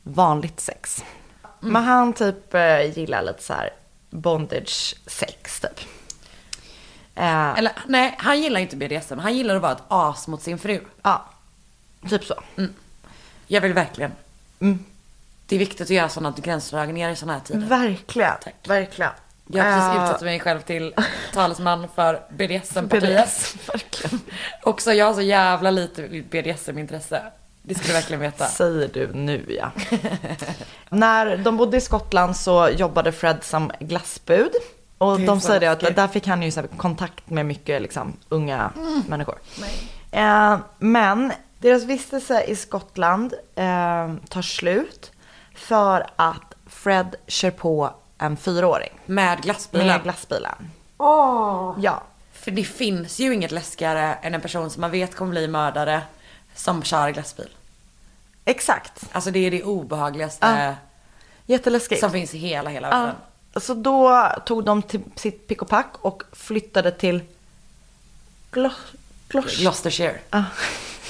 [0.03, 1.05] vanligt sex.
[1.61, 3.71] Men han typ eh, gillar lite så här
[4.11, 5.81] bondage sex typ.
[7.15, 9.19] Eh, Eller nej, han gillar inte BDSM.
[9.19, 10.81] Han gillar att vara ett as mot sin fru.
[11.03, 11.25] ja,
[12.09, 12.35] typ så.
[13.47, 14.13] Jag vill verkligen.
[14.61, 14.85] Mm.
[15.47, 17.67] Det är viktigt att göra sådana gränsdragningar i sådana här tider.
[17.67, 18.35] Verkligen.
[18.43, 18.55] Tack.
[18.69, 19.13] Verkligen.
[19.49, 20.95] Jag har precis Eh, utsett mig själv till
[21.33, 23.19] talesman för BDSM-partiet.
[23.25, 24.21] BDS, verkligen.
[24.63, 27.23] Också jag har så jävla lite BDSM-intresse.
[27.63, 28.47] Det skulle du verkligen veta.
[28.47, 29.71] Säger du nu ja.
[30.89, 34.51] När de bodde i Skottland så jobbade Fred som glassbud.
[34.99, 38.71] Och de säger det att där fick han ju så kontakt med mycket liksom, unga
[39.09, 39.39] människor.
[40.11, 45.13] Eh, men deras vistelse i Skottland eh, tar slut
[45.55, 49.87] för att Fred kör på en fyraåring Med glassbilen.
[49.87, 50.71] med glassbilen.
[50.99, 52.03] Ja,
[52.33, 56.03] För det finns ju inget läskigare än en person som man vet kommer bli mördare
[56.55, 57.49] som kör glassbil.
[58.45, 59.05] exakt.
[59.13, 60.47] Alltså det är det obehagligaste.
[61.47, 62.01] Jätteläskigt.
[62.01, 63.15] Som finns i hela, hela världen.
[63.57, 67.21] Så då tog de till sitt pick och pack och flyttade till
[68.53, 68.71] Glo-
[69.29, 70.19] Glos- Gloucestershire.
[70.31, 70.45] Ja.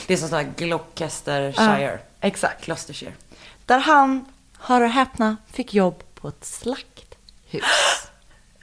[0.07, 1.99] Det är som sån här Gloucestershire.
[2.21, 2.65] Exakt.
[2.65, 3.13] Gloucestershire.
[3.67, 4.25] Där han,
[4.59, 6.45] hör och häpna, fick jobb på ett
[7.51, 8.11] slakthus.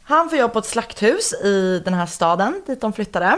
[0.04, 3.38] Han får jobb på ett slakthus i den här staden dit de flyttade.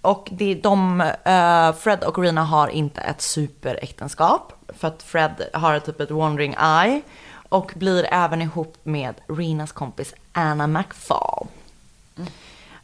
[0.00, 4.52] Och det, de, eh, Fred och Rena har inte ett superäktenskap.
[4.78, 7.02] För att Fred har typ ett wandering eye.
[7.48, 11.46] Och blir även ihop med Renas kompis Anna McFall.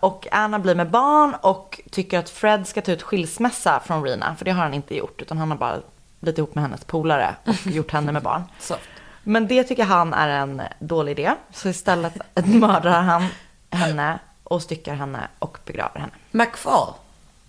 [0.00, 4.36] Och Anna blir med barn och tycker att Fred ska ta ut skilsmässa från Rena.
[4.36, 5.22] För det har han inte gjort.
[5.22, 5.80] Utan han har bara
[6.20, 8.42] blivit ihop med hennes polare och gjort henne med barn.
[8.58, 8.97] Soft.
[9.22, 11.34] Men det tycker han är en dålig idé.
[11.52, 13.26] Så istället mördar han
[13.70, 16.12] henne och styckar henne och begraver henne.
[16.30, 16.92] McFall.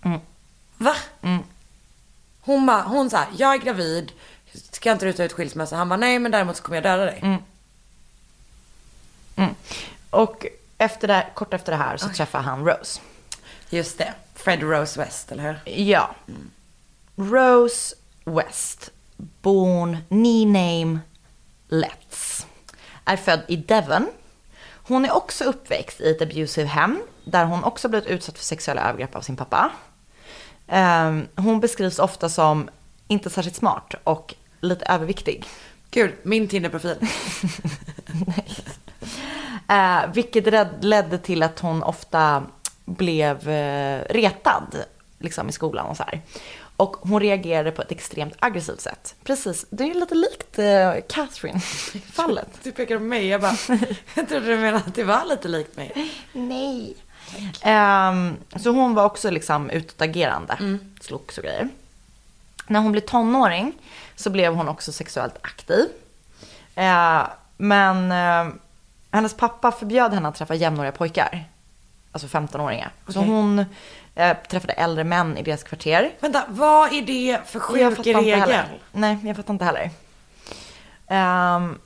[0.02, 0.20] Mm.
[0.76, 0.94] Va?
[2.40, 4.12] Hon bara, hon sa, jag är gravid,
[4.52, 5.76] ska inte du ta ut skilsmässa?
[5.76, 7.38] Han bara, nej men däremot så kommer jag döda dig.
[10.10, 10.46] Och
[10.78, 13.00] efter det, kort efter det här så träffar han Rose.
[13.70, 14.14] Just det.
[14.34, 15.72] Fred Rose West, eller hur?
[15.82, 16.14] Ja.
[17.16, 20.98] Rose West, born knee name
[21.70, 22.46] Letts,
[23.04, 24.06] är född i Devon.
[24.66, 28.88] Hon är också uppväxt i ett abusive hem där hon också blivit utsatt för sexuella
[28.88, 29.70] övergrepp av sin pappa.
[30.68, 32.68] Ehm, hon beskrivs ofta som
[33.08, 35.44] inte särskilt smart och lite överviktig.
[35.90, 36.96] Gud, min Tinder-profil.
[39.68, 42.42] Eh, vilket ledde till att hon ofta
[42.84, 44.84] blev eh, retad
[45.18, 46.22] liksom, i skolan och så här.
[46.76, 49.14] Och hon reagerade på ett extremt aggressivt sätt.
[49.24, 50.14] Precis, det är lite
[50.50, 52.48] likt eh, Catherine-fallet.
[52.62, 53.56] Du pekar på mig, jag bara,
[54.14, 56.12] jag trodde du menade att det var lite likt mig.
[56.32, 56.96] Nej.
[57.62, 61.68] Ehm, så hon var också liksom utåtagerande, slogs och grejer.
[62.66, 63.72] När hon blev tonåring
[64.16, 65.86] så blev hon också sexuellt aktiv.
[66.74, 67.22] Eh,
[67.56, 68.54] men eh,
[69.10, 71.44] hennes pappa förbjöd henne att träffa jämnåriga pojkar.
[72.12, 72.90] Alltså 15-åringar.
[73.08, 73.30] Så Okej.
[73.30, 73.64] hon
[74.14, 76.10] eh, träffade äldre män i deras kvarter.
[76.20, 78.62] Vänta, vad är det för sjuk regel?
[78.92, 79.90] Nej, jag fattar inte heller.
[81.10, 81.78] Ehm,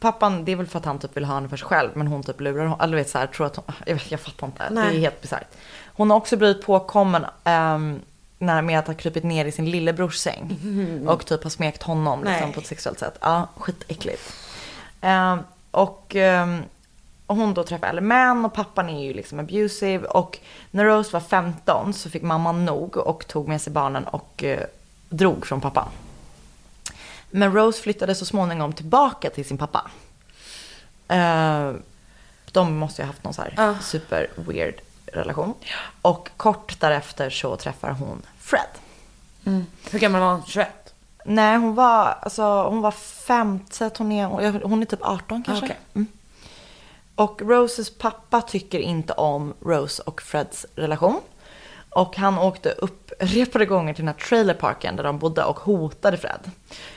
[0.00, 2.06] pappan, det är väl för att han typ vill ha henne för sig själv, men
[2.06, 2.80] hon typ lurar honom.
[2.80, 4.68] Eller vet så här, tror att hon, jag, vet, jag fattar inte.
[4.68, 4.96] Det Nej.
[4.96, 5.48] är helt bisarrt.
[5.86, 8.00] Hon har också blivit påkommen um,
[8.38, 10.58] när, med att ha krupit ner i sin lillebrors säng.
[11.08, 13.18] Och typ har smekt honom liksom, på ett sexuellt sätt.
[13.20, 14.32] Ja, skitäckligt.
[15.00, 15.38] Ehm,
[15.70, 16.62] och ehm,
[17.26, 20.06] och hon då träffar äldre män och pappan är ju liksom abusive.
[20.06, 20.38] Och
[20.70, 24.60] när Rose var 15 så fick mamman nog och tog med sig barnen och eh,
[25.08, 25.88] drog från pappan.
[27.30, 29.90] Men Rose flyttade så småningom tillbaka till sin pappa.
[31.08, 31.72] Eh,
[32.52, 33.74] de måste ju ha haft någon så här Ja.
[33.82, 35.54] super weird relation.
[36.02, 38.68] Och kort därefter så träffar hon Fred.
[39.90, 40.42] Hur gammal var hon?
[40.46, 40.68] 21?
[41.24, 44.26] Nej, hon var, alltså, hon var fem, så att hon är,
[44.64, 45.64] hon är typ 18 kanske.
[45.66, 45.78] Okej.
[45.94, 46.06] Mm.
[47.14, 51.20] Och Roses pappa tycker inte om Rose och Freds relation.
[51.90, 56.16] Och han åkte upp repade gånger till den här trailerparken där de bodde och hotade
[56.16, 56.50] Fred.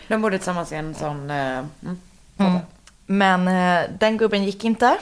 [0.07, 1.29] De bodde tillsammans i en sån...
[1.29, 1.63] eh,
[2.37, 2.59] Mm.
[3.05, 4.97] Men eh, den gubben gick inte.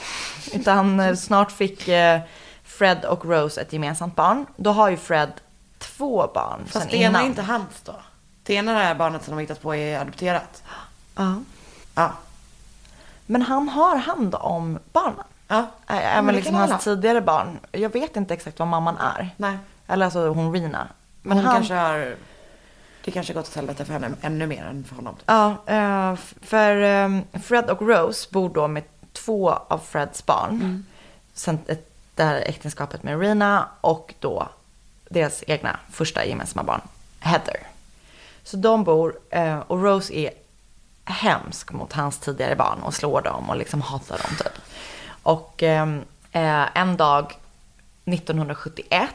[0.54, 2.20] Utan eh, snart fick eh,
[2.64, 4.46] Fred och Rose ett gemensamt barn.
[4.56, 5.32] Då har ju Fred
[5.78, 7.96] två barn Fast det ena är inte hans då.
[8.44, 10.64] Det ena är barnet som de har hittat på är adopterat.
[11.16, 11.36] Ja.
[11.96, 12.12] Ja.
[13.26, 15.24] Men han har hand om barnen.
[15.48, 15.66] Ja.
[15.88, 17.60] Även det liksom hans tidigare barn.
[17.72, 19.30] Jag vet inte exakt vad mamman är.
[19.38, 19.58] Nej.
[19.90, 20.88] Eller alltså hon Rina.
[21.22, 22.16] Men hon han, kanske har...
[23.04, 25.16] Det kanske gått åt helvete för henne ännu mer än för honom.
[25.26, 28.84] Ja, eh, för eh, Fred och Rose bor då med
[29.14, 30.50] två av Freds barn.
[30.50, 30.86] Mm.
[31.34, 31.60] Sen
[32.16, 34.50] det här äktenskapet med Rina och då
[35.10, 36.82] deras egna första gemensamma barn,
[37.20, 37.68] Heather.
[38.44, 40.32] Så de bor, eh, och Rose är
[41.06, 44.62] hemsk mot hans tidigare barn och slår dem och liksom hatar dem typ.
[45.24, 47.38] Och ehm, eh, en dag
[48.06, 49.10] 1971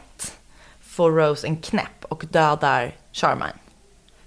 [0.95, 3.59] får Rose en knäpp och dödar Charmaine.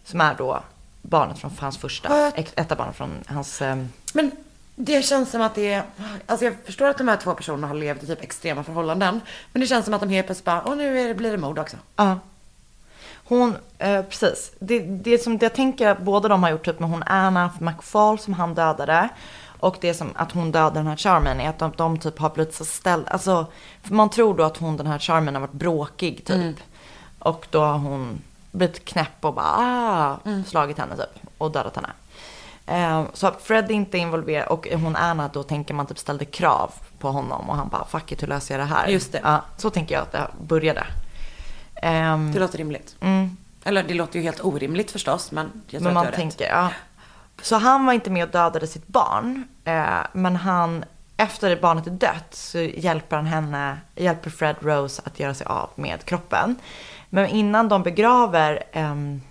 [0.03, 0.63] Som är då
[1.01, 3.61] barnet från hans första, ett av barnen från hans...
[3.61, 4.31] ehm, Men
[4.75, 5.83] det känns som att det är...
[6.25, 9.21] Alltså jag förstår att de här två personerna har levt i typ extrema förhållanden.
[9.53, 11.77] Men det känns som att de helt plötsligt bara, åh nu blir det mord också.
[11.95, 12.19] Ja.
[13.13, 14.51] Hon, eh, precis.
[14.59, 17.51] Det, det som det jag tänker att båda de har gjort, typ med hon Anna
[17.59, 19.09] McFall som han dödade.
[19.59, 22.29] Och det som att hon dödade den här Charmen är att de, de typ har
[22.29, 23.09] blivit så ställda.
[23.11, 23.45] Alltså,
[23.83, 26.55] för man tror då att hon, den här Charmen har varit bråkig typ.
[27.19, 31.23] Och då har hon blivit knäpp och bara ah, slagit henne typ.
[31.37, 31.89] Och dödat henne.
[32.65, 36.25] Eh, så att Fred är inte involverad och hon Anna då tänker man typ ställde
[36.25, 38.87] krav på honom och han bara fuck it hur löser jag det här?
[38.87, 39.19] Just det.
[39.23, 40.87] Ja, så tänker jag att det började.
[41.75, 42.95] Ehm, Det låter rimligt.
[43.01, 46.07] mm, Eller det låter ju helt orimligt förstås, men jag tror men att man du
[46.07, 46.15] har rätt.
[46.15, 46.69] tänker, ja.
[47.41, 49.47] Så han var inte med och dödade sitt barn.
[49.63, 50.85] Eh, men han,
[51.17, 55.69] efter barnet är dött så hjälper han henne, hjälper Fred Rose att göra sig av
[55.75, 56.55] med kroppen.
[57.09, 59.21] Men innan de begraver ehm,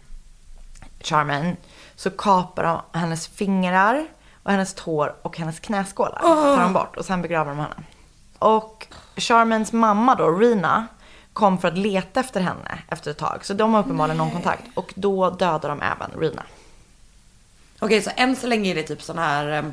[1.01, 1.57] Charmen
[1.97, 4.07] så kapar de hennes fingrar
[4.43, 6.19] och hennes tår och hennes knäskålar.
[6.19, 7.75] Tar de bort och sen begraver de henne.
[8.39, 8.87] Och
[9.17, 10.87] Charmens mamma då, Rina,
[11.33, 13.45] kom för att leta efter henne efter ett tag.
[13.45, 14.63] Så de har uppenbarligen någon kontakt.
[14.75, 16.43] Och då dödar de även Rina.
[17.79, 19.47] Okej, så än så länge är det typ sån här...
[19.49, 19.72] ehm,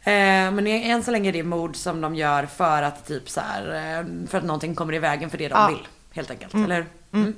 [0.00, 3.40] Eh, men än så länge är det mord som de gör för att typ så
[3.40, 3.62] här,
[3.98, 5.66] eh, för att någonting kommer i vägen för det de Ja.
[5.68, 5.88] vill.
[6.12, 6.86] Helt enkelt, eller hur?
[7.20, 7.34] Mm.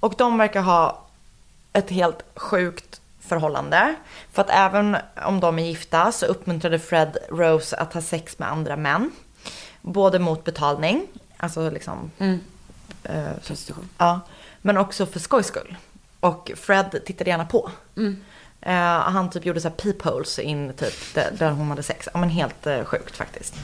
[0.00, 1.02] Och de verkar ha
[1.72, 3.94] ett helt sjukt förhållande.
[4.32, 8.50] För att även om de är gifta så uppmuntrade Fred Rose att ha sex med
[8.50, 9.10] andra män.
[9.82, 12.10] Både mot betalning, alltså liksom,
[13.02, 13.88] eh, Prostitution.
[13.98, 14.20] ja,
[14.62, 15.76] men också för skojs skull.
[16.20, 17.70] Och Fred tittade gärna på.
[18.66, 22.08] Eh, han typ gjorde så här peepholes in typ där, där hon hade sex.
[22.14, 23.54] Ja men helt eh, sjukt faktiskt.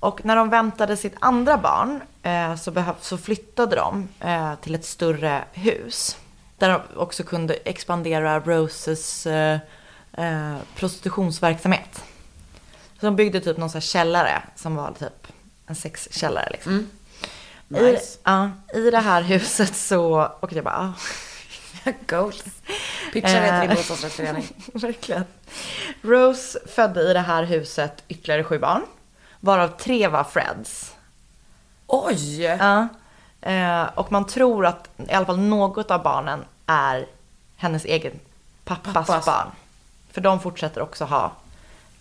[0.00, 4.08] Och när de väntade sitt andra barn eh, så, behöv, så flyttade de
[4.60, 6.16] till ett större hus.
[6.58, 9.26] Där de också kunde expandera Roses
[10.76, 12.04] prostitutionsverksamhet.
[13.00, 15.26] Så de byggde typ någon sån här källare som var typ
[15.66, 16.90] en sexkällare liksom.
[17.68, 18.18] Nice.
[18.74, 20.92] I, I det här huset så, och jag bara, ah.
[22.06, 22.42] Goals.
[23.12, 23.76] Pitchar det till din Eh.
[23.76, 24.48] bostadsrättsförening.
[24.74, 25.24] Verkligen.
[26.02, 28.82] Rose födde i det här huset ytterligare sju barn.
[29.40, 30.92] Varav tre var Freds.
[31.86, 32.42] Oj!
[32.42, 32.88] Ja.
[33.40, 37.06] Eh, och man tror att i alla fall något av barnen är
[37.56, 38.12] hennes egen
[38.64, 39.26] pappas, Pappas.
[39.26, 39.48] barn.
[40.12, 41.32] För de fortsätter också ha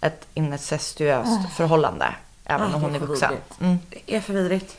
[0.02, 2.16] ett incestuöst förhållande.
[2.46, 3.34] Även Ah, om hon det är vuxen.
[3.62, 3.80] Mm.
[3.90, 4.78] Det är för vidrigt.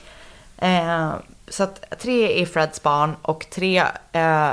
[0.56, 1.12] Eh,
[1.48, 4.50] så att tre är Freds barn och tre eh,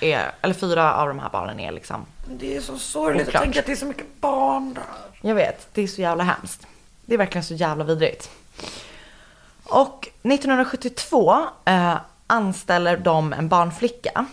[0.00, 3.34] är, eller fyra av de här barnen är liksom Det är så sorgligt Oklart.
[3.34, 4.84] att tänka att det är så mycket barn där.
[5.20, 6.66] Jag vet, det är så jävla hemskt.
[7.04, 8.30] Det är verkligen så jävla vidrigt.
[9.64, 14.26] Och 1972 eh, anställer de en barnflicka.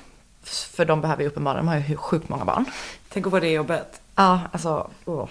[0.44, 2.66] För de behöver ju uppenbarligen, de har ju sjukt många barn.
[3.10, 4.02] Tänk på det jobbet.
[4.16, 4.90] Ja, alltså.
[5.06, 5.30] åh.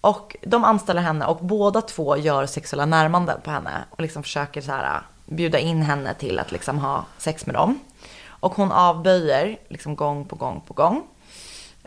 [0.00, 3.84] Och de anställer henne och båda två gör sexuella närmanden på henne.
[3.90, 7.80] Och liksom försöker så här, bjuda in henne till att liksom ha sex med dem.
[8.44, 11.02] Och hon avböjer liksom gång på gång på gång.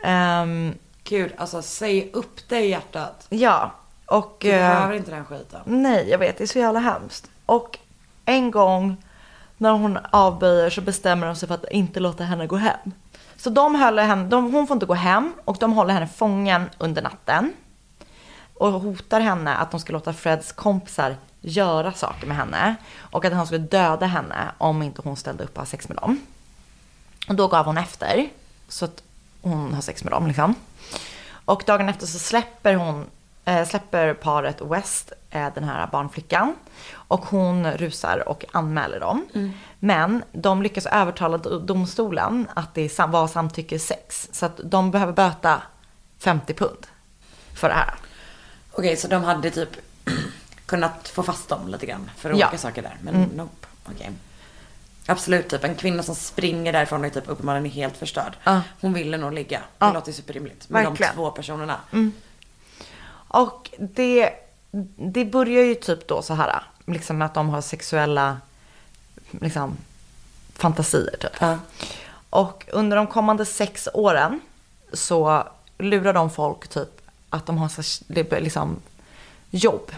[0.03, 3.25] Ehm, Gud, alltså säg upp dig hjärtat.
[3.29, 3.71] ja,
[4.05, 4.37] och...
[4.41, 5.59] Du eh, behöver inte den skiten.
[5.65, 6.37] Nej, jag vet.
[6.37, 7.29] Det är så jävla hemskt.
[7.45, 7.79] Och
[8.25, 8.97] en gång
[9.57, 12.91] när hon avböjer så bestämmer de sig för att inte låta henne gå hem.
[13.35, 16.69] Så de håller henne, de, hon får inte gå hem och de håller henne fången
[16.77, 17.53] under natten.
[18.53, 22.75] Och hotar henne att de ska låta Freds kompisar göra saker med henne.
[22.99, 25.97] Och att han skulle döda henne om inte hon ställde upp och ha sex med
[25.97, 26.19] dem.
[27.27, 28.29] Och då gav hon efter.
[28.67, 29.03] Så att
[29.41, 30.55] hon har sex med dem liksom.
[31.45, 33.05] Och dagen efter så släpper hon,
[33.45, 36.55] eh, släpper paret West eh, den här barnflickan.
[36.93, 39.25] Och hon rusar och anmäler dem.
[39.79, 44.29] Men de lyckas övertala do- domstolen att det var samtycke sex.
[44.31, 45.61] Så att de behöver böta
[46.19, 46.87] 50 pund
[47.53, 47.93] för det här.
[48.71, 49.69] Okej, så de hade typ
[50.65, 52.35] kunnat få fast dem lite grann för Ja.
[52.35, 52.97] olika saker där.
[53.01, 53.67] Men nope.
[53.85, 54.11] Okej.
[55.09, 58.37] Absolut, typ en kvinna som springer därifrån och är typ uppenbarligen är helt förstörd.
[58.43, 58.61] Ja.
[58.81, 59.59] Hon ville nog ligga.
[59.59, 59.93] Det Ja.
[59.93, 60.69] låter superrimligt.
[60.69, 61.11] Med Verkligen.
[61.11, 61.79] de två personerna.
[63.29, 64.33] Och det,
[64.97, 68.37] det börjar ju typ då så här, liksom att de har sexuella
[69.41, 69.77] liksom,
[70.53, 71.31] fantasier typ.
[71.39, 71.59] Ja.
[72.29, 74.39] Och under de kommande sex åren
[74.93, 75.47] så
[75.77, 77.81] lurar de folk typ att de har så,
[78.39, 78.75] liksom,
[79.49, 79.91] jobb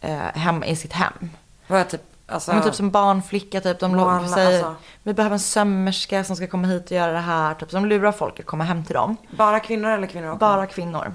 [0.00, 1.30] eh, hem i sitt hem.
[1.66, 2.52] Vad är typ, alltså.
[2.52, 3.80] Men typ som barnflicka, typ.
[3.80, 4.74] De lo- säger, alltså.
[5.02, 7.54] vi behöver en sömmerska som ska komma hit och göra det här.
[7.54, 7.70] Typ.
[7.70, 9.16] Så de lurar folk att komma hem till dem.
[9.36, 10.38] Bara kvinnor eller kvinnor också?
[10.38, 11.14] Bara kvinnor.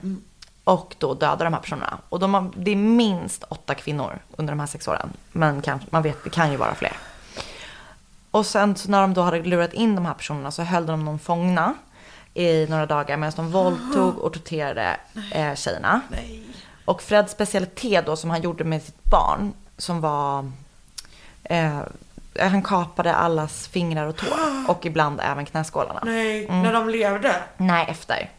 [0.64, 1.98] Och då dödar de här personerna.
[2.10, 5.10] Och de har, det är minst åtta kvinnor under de här sex åren.
[5.32, 6.98] Men kan, man vet, det kan ju vara fler.
[8.32, 11.06] Och sen så när de då hade lurat in de här personerna så höll de
[11.06, 11.74] dem fångna
[12.34, 14.98] i några dagar medan de våldtog och torterade
[15.32, 16.02] eh, tjejerna.
[16.86, 20.52] Och Freds specialitet då som han gjorde med sitt barn som var
[21.50, 21.80] eh,
[22.40, 24.30] han kapade allas fingrar och tår
[24.68, 26.02] och ibland även knäskålarna.
[26.04, 27.36] Nej, när de levde.
[27.58, 28.30] Nej, efter.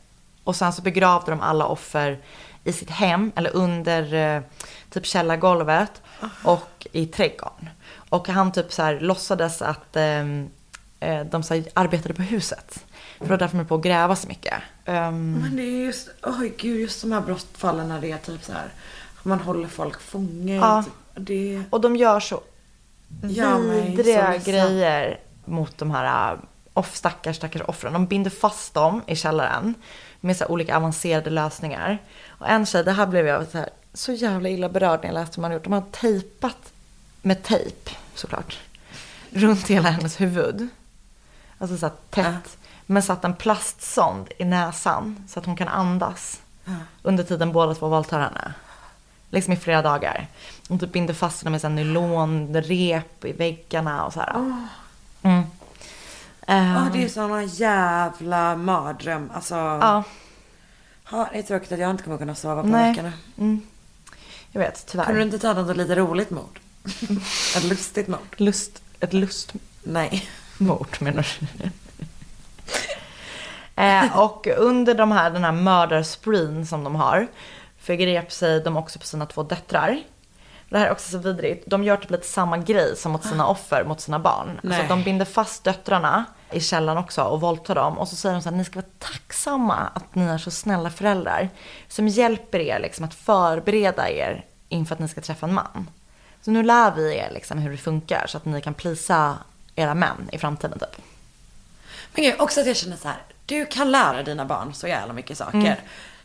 [0.45, 2.19] Och sen så begravde de alla offer
[2.65, 4.43] i sitt hem eller under eh,
[4.91, 6.03] typ källargolvet
[6.45, 7.69] och i trädgården.
[8.09, 10.51] Och han typ så här låtsades att ehm,
[11.01, 12.85] eh, de så här, arbetade på huset.
[13.19, 14.55] För det var därför de på att gräva så mycket.
[14.85, 18.45] Ehm, Men det är just, oj gud, just de här brottfallen när det är typ
[18.45, 18.69] så här.
[19.23, 20.57] Man håller folk fånge.
[20.57, 20.83] Ja.
[20.83, 22.41] Typ, det, och de gör så
[23.21, 26.39] Så vidriga grejer mot de här
[26.75, 27.93] off, stackars, stackars offren.
[27.93, 29.75] De binder fast dem i källaren
[30.21, 31.99] med så olika avancerade lösningar.
[32.29, 35.15] Och en tjej, det här blev jag så, här, så jävla illa berörd när jag
[35.15, 35.65] läste vad man gjort.
[35.65, 36.73] De har tejpat
[37.23, 38.59] med tejp såklart.
[39.31, 40.69] Runt hela hennes huvud.
[41.59, 42.57] Alltså så tätt.
[42.87, 46.41] Men satt en plastsond i näsan så att hon kan andas.
[47.03, 48.55] Under tiden båda två våldtar henne.
[49.31, 50.27] Liksom i flera dagar.
[50.71, 54.35] Hon typ binder fast henne med så här nylonrep i väggarna och så här.
[55.23, 55.43] Mm.
[56.47, 59.31] Eh, det är såna jävla mardröm.
[59.35, 60.05] Alltså, ja,
[61.11, 62.91] ja, det är tråkigt att jag inte kommer kunna sova på Nej.
[62.91, 63.13] nätterna.
[64.53, 65.05] jag vet tyvärr.
[65.05, 66.61] Kunde du inte ta något lite roligt mord?
[67.57, 68.35] Ett lustigt mord?
[68.37, 70.29] Lust, ett lustmord Nej.
[71.01, 71.71] menar du?
[73.83, 77.27] eh, och under de här, den här mördarspreen som de har
[77.79, 80.03] förgrep sig de också på sina två döttrar.
[80.71, 81.65] Det här är också så vidrigt.
[81.67, 84.61] De gör typ lite samma grej som mot sina offer, mot sina barn.
[84.63, 84.79] Nej.
[84.81, 87.99] Alltså de binder fast döttrarna i källaren också och våldtar dem.
[87.99, 90.91] Och så säger de så här, ni ska vara tacksamma att ni är så snälla
[90.91, 91.49] föräldrar.
[91.89, 95.91] Som hjälper er liksom att förbereda er inför att ni ska träffa en man.
[96.43, 99.37] Så nu lär vi er liksom hur det funkar så att ni kan plisa
[99.77, 100.97] era män i framtiden typ.
[102.15, 103.23] Men gud, också att jag känner så här.
[103.47, 105.59] Du kan lära dina barn så jävla mycket saker.
[105.59, 105.77] Mm.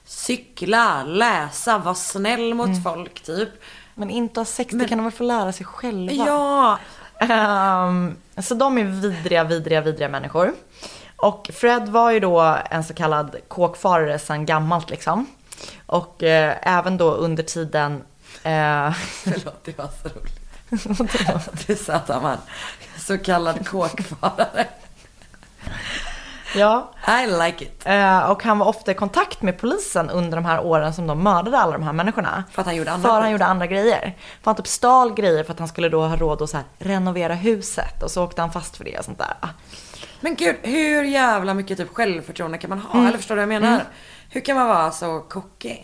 [0.05, 2.83] Cykla, läsa, vara snäll mot Mm.
[2.83, 3.49] folk typ.
[3.95, 6.11] Men inte ha sex, det kan de väl få lära sig själva.
[6.13, 6.79] Ja.
[7.19, 10.53] Ehm, så de är vidriga, vidriga, vidriga människor.
[11.15, 15.25] Och Fred var ju då en så kallad kåkfarare sedan gammalt liksom.
[15.85, 17.93] Och eh, även då under tiden
[18.43, 18.91] eh,
[19.23, 20.41] Förlåt, det var så roligt.
[21.67, 22.37] Du sa att han var
[22.97, 24.67] så kallad kåkfarare.
[26.55, 26.91] Ja,
[27.23, 27.81] I like it.
[27.85, 31.23] eh, och han var ofta i kontakt med polisen under de här åren som de
[31.23, 32.43] mördade alla de här människorna.
[32.51, 34.15] För att han gjorde andra För han gjorde andra grejer.
[34.41, 36.65] För han typ stal grejer för att han skulle då ha råd att så här,
[36.77, 38.03] renovera huset.
[38.03, 39.35] Och så åkte han fast för det och sånt där.
[40.19, 42.93] Men gud, hur jävla mycket typ självförtroende kan man ha?
[42.93, 43.07] Mm.
[43.07, 43.83] Eller förstår du vad jag menar?
[44.29, 45.75] Hur kan man vara så cocky?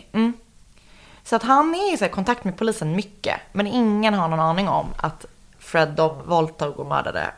[1.24, 3.40] Så att han är i så här kontakt med polisen mycket.
[3.52, 5.26] Men ingen har någon aning om att
[5.58, 7.30] Fred då våldtog och mördade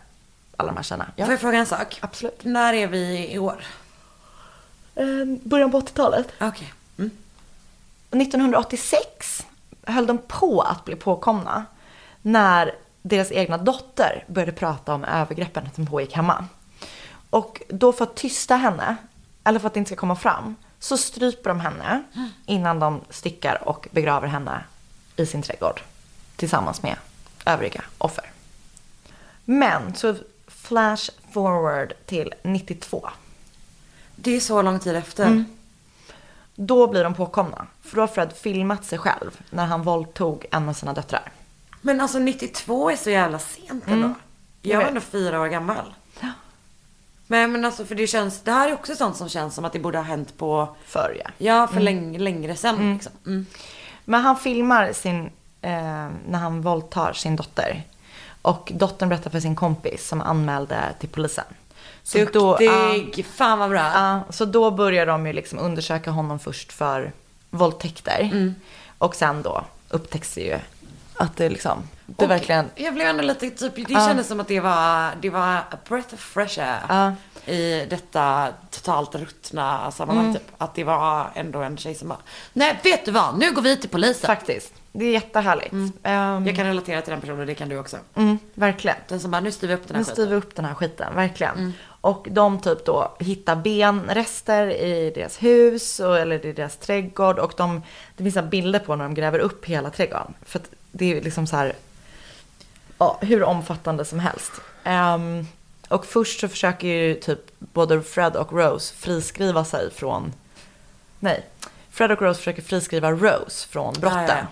[0.56, 1.06] alla de här tjejerna.
[1.16, 1.24] Ja.
[1.24, 1.98] Får jag fråga en sak?
[2.00, 2.44] Absolut.
[2.44, 3.64] När är vi i år?
[4.94, 6.28] Ehm, början på 80-talet.
[6.40, 6.72] Okej.
[6.98, 7.10] Mm.
[8.10, 9.46] 1986
[9.82, 11.64] höll de på att bli påkomna.
[12.22, 16.46] När deras egna dotter började prata om övergreppen som pågick hemma.
[17.30, 18.96] Och då för att tysta henne,
[19.44, 22.02] eller för att det inte ska komma fram, så stryper de henne
[22.46, 24.64] innan de stickar och begraver henne
[25.16, 25.80] i sin trädgård.
[26.36, 26.96] Tillsammans med
[27.46, 28.30] övriga offer.
[29.44, 30.14] Men så
[30.64, 33.10] flash forward till 92.
[34.16, 35.26] Det är så lång tid efter.
[35.26, 35.44] Mm.
[36.54, 37.66] Då blir de påkomna.
[37.82, 41.32] För då har Fred filmat sig själv när han våldtog en av sina döttrar.
[41.80, 44.06] Men alltså 92 är så jävla sent ändå.
[44.06, 44.14] Mm.
[44.62, 45.94] Jag Jag var ändå fyra år gammal.
[46.20, 46.30] Ja.
[47.26, 49.72] Men, men alltså för det känns, det här är också sånt som känns som att
[49.72, 51.30] det borde ha hänt på, Förr ja.
[51.38, 53.12] ja för läng, längre sen liksom.
[53.26, 53.46] Mm.
[54.04, 55.24] Men han filmar sin,
[55.60, 57.82] eh, när han våldtar sin dotter.
[58.44, 61.44] Och dottern berättar för sin kompis som anmälde till polisen.
[62.02, 63.26] Så då, Duktig!
[63.26, 63.80] Fan vad bra.
[63.94, 67.12] ja, så då börjar de ju liksom undersöka honom först för
[67.50, 68.20] våldtäkter.
[68.32, 68.54] Mm.
[68.98, 70.58] Och sen då upptäcks det ju
[71.16, 74.06] att det liksom, det Och verkligen, Jag blev ändå lite typ, det Ja.
[74.06, 76.80] kändes som att det var, det var a breath of fresh air.
[76.88, 77.12] Ja.
[77.52, 80.36] I detta totalt ruttna sammanhang Mm.
[80.36, 80.46] typ.
[80.58, 82.18] Att det var ändå en tjej som bara,
[82.52, 84.26] nej vet du vad, nu går vi till polisen.
[84.26, 85.72] faktiskt, det är jättehärligt.
[86.02, 87.96] Ehm, Jag kan relatera till den personen, det kan du också.
[88.14, 88.96] mm, verkligen.
[89.08, 90.14] Den som bara, nu styr vi upp den här Nu skiten.
[90.14, 91.72] styr vi upp den här skiten, verkligen.
[92.00, 97.38] Och de typ då hittar benrester i deras hus och, eller i deras trädgård.
[97.38, 97.82] Och de,
[98.16, 100.34] det finns bilder på när de gräver upp hela trädgården.
[100.46, 100.66] För att
[100.96, 101.72] det är liksom så här,
[102.98, 104.52] ja, hur omfattande som helst.
[104.84, 105.46] Ehm,
[105.88, 110.32] och först så försöker ju typ både Fred och Rose friskriva sig från,
[111.20, 111.44] nej,
[111.90, 114.20] Fred och Rose försöker friskriva Rose från brotten.
[114.20, 114.46] Ja, ja, ja.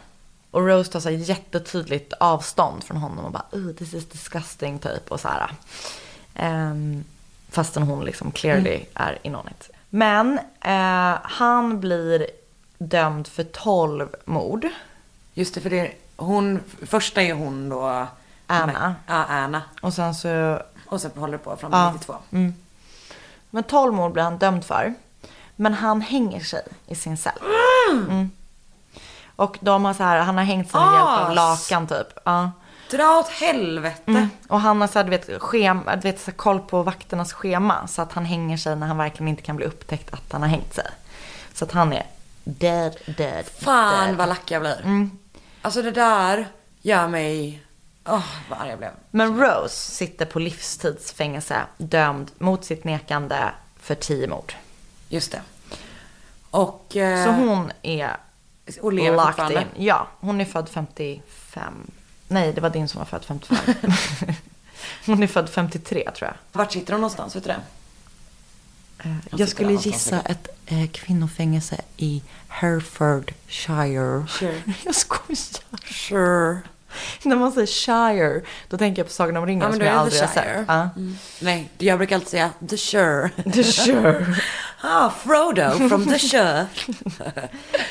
[0.51, 4.79] Och Rose tar så här jättetydligt avstånd från honom och bara oh, this is disgusting
[4.79, 5.51] typ och så här.
[6.71, 7.05] Um,
[7.51, 8.87] fastän hon liksom clearly Mm.
[8.95, 9.71] är in on it.
[9.91, 12.27] Men eh, han blir
[12.79, 14.69] dömd för 12 mord.
[15.35, 15.93] Just det, för det,
[16.25, 18.07] hon, första är hon då.
[18.47, 18.95] Anna.
[19.07, 19.63] Ja, Anna.
[19.83, 21.93] Och sen så, Och sen håller det på fram till Ja.
[21.93, 22.53] 92.
[23.51, 24.95] men 12 mord blir han dömd för.
[25.57, 27.39] Men han hänger sig i sin cell.
[27.91, 28.31] Mm.
[29.37, 32.07] Och de har så här, han har hängt sig med hjälp av lakan typ.
[32.25, 32.51] Ja.
[32.91, 34.03] Dra åt helvete.
[34.07, 34.29] Mm.
[34.49, 37.33] Och han har så här, du vet, schema, du vet, så här, koll på vakternas
[37.33, 37.87] schema.
[37.87, 40.49] Så att han hänger sig när han verkligen inte kan bli upptäckt att han har
[40.49, 40.87] hängt sig.
[41.55, 42.07] Så att han är
[42.45, 44.17] dead, dead, Fan dead.
[44.17, 44.81] vad lack jag blir.
[44.85, 45.11] Mm.
[45.63, 46.49] Alltså det där
[46.81, 47.63] gör mig
[48.07, 48.91] Åh, vad arg jag blev.
[49.11, 53.51] Men Rose sitter på livstidsfängelse dömd mot sitt nekande
[53.81, 54.53] för tio mord.
[55.09, 55.43] Just det.
[56.51, 58.17] Och, eh, Så hon är
[58.81, 59.61] och lever fortfarande.
[59.61, 59.85] in.
[59.87, 61.91] Ja, hon är född 55.
[62.29, 63.59] Nej, det var din som var född 55.
[65.07, 66.35] hon är född 53 tror jag.
[66.53, 67.37] Vart sitter hon någonstans?
[67.37, 67.61] Vet du det?
[69.03, 74.27] Jag sitter skulle gissa ett eh, kvinnofängelse i Herefordshire.
[74.29, 74.63] Sure.
[74.85, 75.39] Jag skojar.
[75.93, 76.59] Sure.
[77.23, 79.97] När man säger Shire, då tänker jag på Sagan om ringen Ja, men som jag
[79.97, 80.45] aldrig har sett.
[80.45, 80.65] Shire.
[80.69, 80.89] Ja.
[80.97, 81.17] Mm.
[81.41, 83.31] Nej, jag brukar alltid säga The Sure.
[83.53, 84.27] The Shire.
[84.81, 86.67] ah, Frodo from The Sure.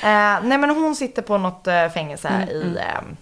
[0.01, 2.77] eh, nej men hon sitter på något eh, fängelse Mm, i...
[2.79, 3.17] ehm,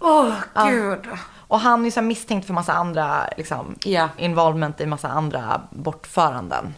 [0.00, 0.32] Åh,
[0.70, 1.06] gud.
[1.50, 4.08] Och han är så misstänkt för massa andra liksom, Ja.
[4.16, 6.74] involvement i massa andra bortföranden.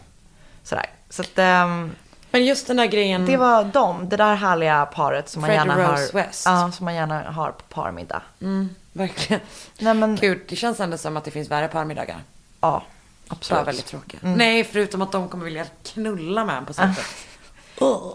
[0.63, 0.85] Sådär.
[1.09, 1.91] Så att, ehm,
[2.31, 3.25] Men just den där grejen.
[3.25, 6.13] det var de, det där härliga paret som man gärna har.
[6.13, 6.45] West.
[6.45, 8.21] Ja, som man gärna har på parmiddag.
[8.41, 9.41] Mm, verkligen.
[9.79, 12.17] Nej men, Gud, det känns ändå som att det finns värre parmiddagar.
[12.61, 12.83] ja.
[13.27, 13.67] Bara Absolut.
[13.67, 14.19] väldigt tråkiga.
[14.23, 17.05] Nej, förutom att de kommer vilja knulla med en på slutet.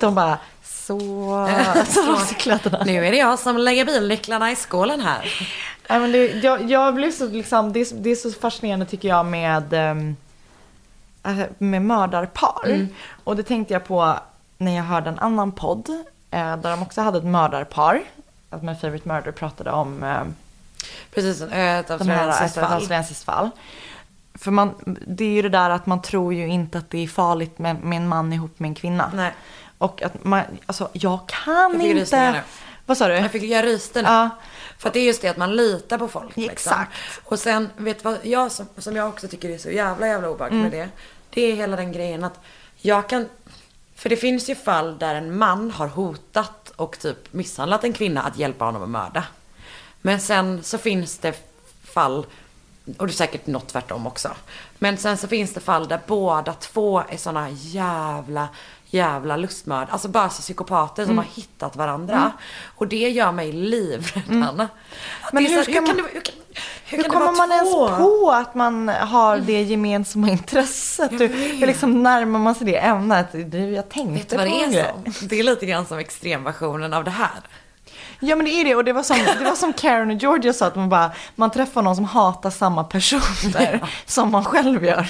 [0.01, 0.39] De bara,
[0.89, 1.49] så...
[1.89, 2.83] så rasiklöterna.
[2.85, 5.49] Nu är det jag som lägger bilnycklarna i skålen här.
[5.89, 8.87] Nej, men det, jag, jag blev så liksom, det, är, så- det är så fascinerande
[8.87, 10.17] tycker jag med, um,
[11.59, 12.67] med mördarpar.
[12.67, 12.89] Mm.
[13.25, 14.19] Och det tänkte jag på
[14.59, 15.89] när jag hörde en annan podd
[16.31, 18.03] eh, där de också hade ett mördarpar.
[18.51, 20.23] Att My Favorite Murder pratade om eh,
[21.15, 23.51] Precis, ett australiensiskt fall.
[24.35, 24.75] För man,
[25.07, 27.85] det är ju det där att man tror ju inte att det är farligt med,
[27.85, 29.11] med en man ihop med en kvinna.
[29.15, 29.33] Nej.
[29.79, 32.43] Och att man, alltså jag kan Jag inte...
[32.87, 33.15] Vad sa du?
[33.15, 34.09] Jag fick jag ryste nu.
[34.09, 34.31] Ja.
[34.79, 36.37] För att det är just det att man litar på folk.
[36.37, 36.53] Liksom.
[36.53, 36.93] Exakt.
[37.25, 40.29] Och sen, vet du vad jag som, som jag också tycker är så jävla jävla
[40.31, 40.71] obehagligt Mm.
[40.71, 40.89] med det.
[41.31, 42.41] Det är hela den grejen att
[42.77, 43.29] jag kan,
[43.95, 48.23] för det finns ju fall där en man har hotat och typ misshandlat en kvinna
[48.23, 49.25] att hjälpa honom att mörda.
[50.01, 51.45] Men sen så finns det
[51.85, 52.27] fall,
[52.99, 54.31] och det är säkert något tvärtom också.
[54.79, 58.49] Men sen så finns det fall där båda två är såna jävla,
[58.91, 59.89] jävla lustmörd.
[59.91, 61.11] Alltså bara så psykopater Mm.
[61.11, 62.33] som har hittat varandra.
[62.77, 64.69] Och det gör mig livrädd, Anna.
[65.23, 66.35] Att Men hur ska man- hur kan,
[66.85, 71.13] hur kan kommer man ens på att man har det gemensamma intresset?
[71.13, 71.31] Hur, vet.
[71.63, 73.27] hur liksom närmar man sig det ämnet?
[73.33, 75.29] Du, jag Vet tänkte du vad på det är som?
[75.29, 77.41] Det är lite grann som extremversionen av det här.
[78.21, 80.53] Ja men det är det och det var som, det var som Karen och Georgia
[80.53, 85.07] sa att man bara, man träffar någon som hatar samma personer som man själv gör.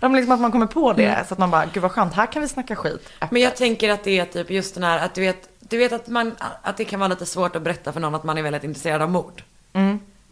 [0.00, 2.14] Ja, men liksom att man kommer på det så att man bara, gud vad skönt,
[2.14, 3.08] här kan vi snacka skit.
[3.30, 5.92] Men jag tänker att det är typ just den här att du vet, du vet
[5.92, 8.42] att, man, att det kan vara lite svårt att berätta för någon att man är
[8.42, 9.42] väldigt intresserad av mord.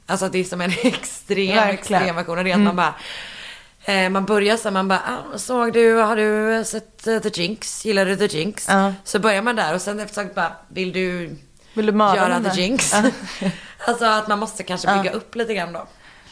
[0.07, 1.68] Alltså att det är som en extrem, Verkligen.
[2.03, 2.53] extrem version det.
[2.53, 2.95] Att man bara,
[3.85, 4.99] eh, man börjar så man bara,
[5.35, 7.85] ah, såg du, har du sett eh, The Jinx?
[7.85, 8.66] Gillar du The Jinx?
[8.68, 8.93] Ja.
[9.05, 11.37] Så börjar man där och sen efter tag bara, vill du
[11.77, 12.61] Vill du mörda göra The?
[12.61, 12.95] Jinx?
[13.87, 15.87] Alltså att man måste kanske bygga upp lite grann då.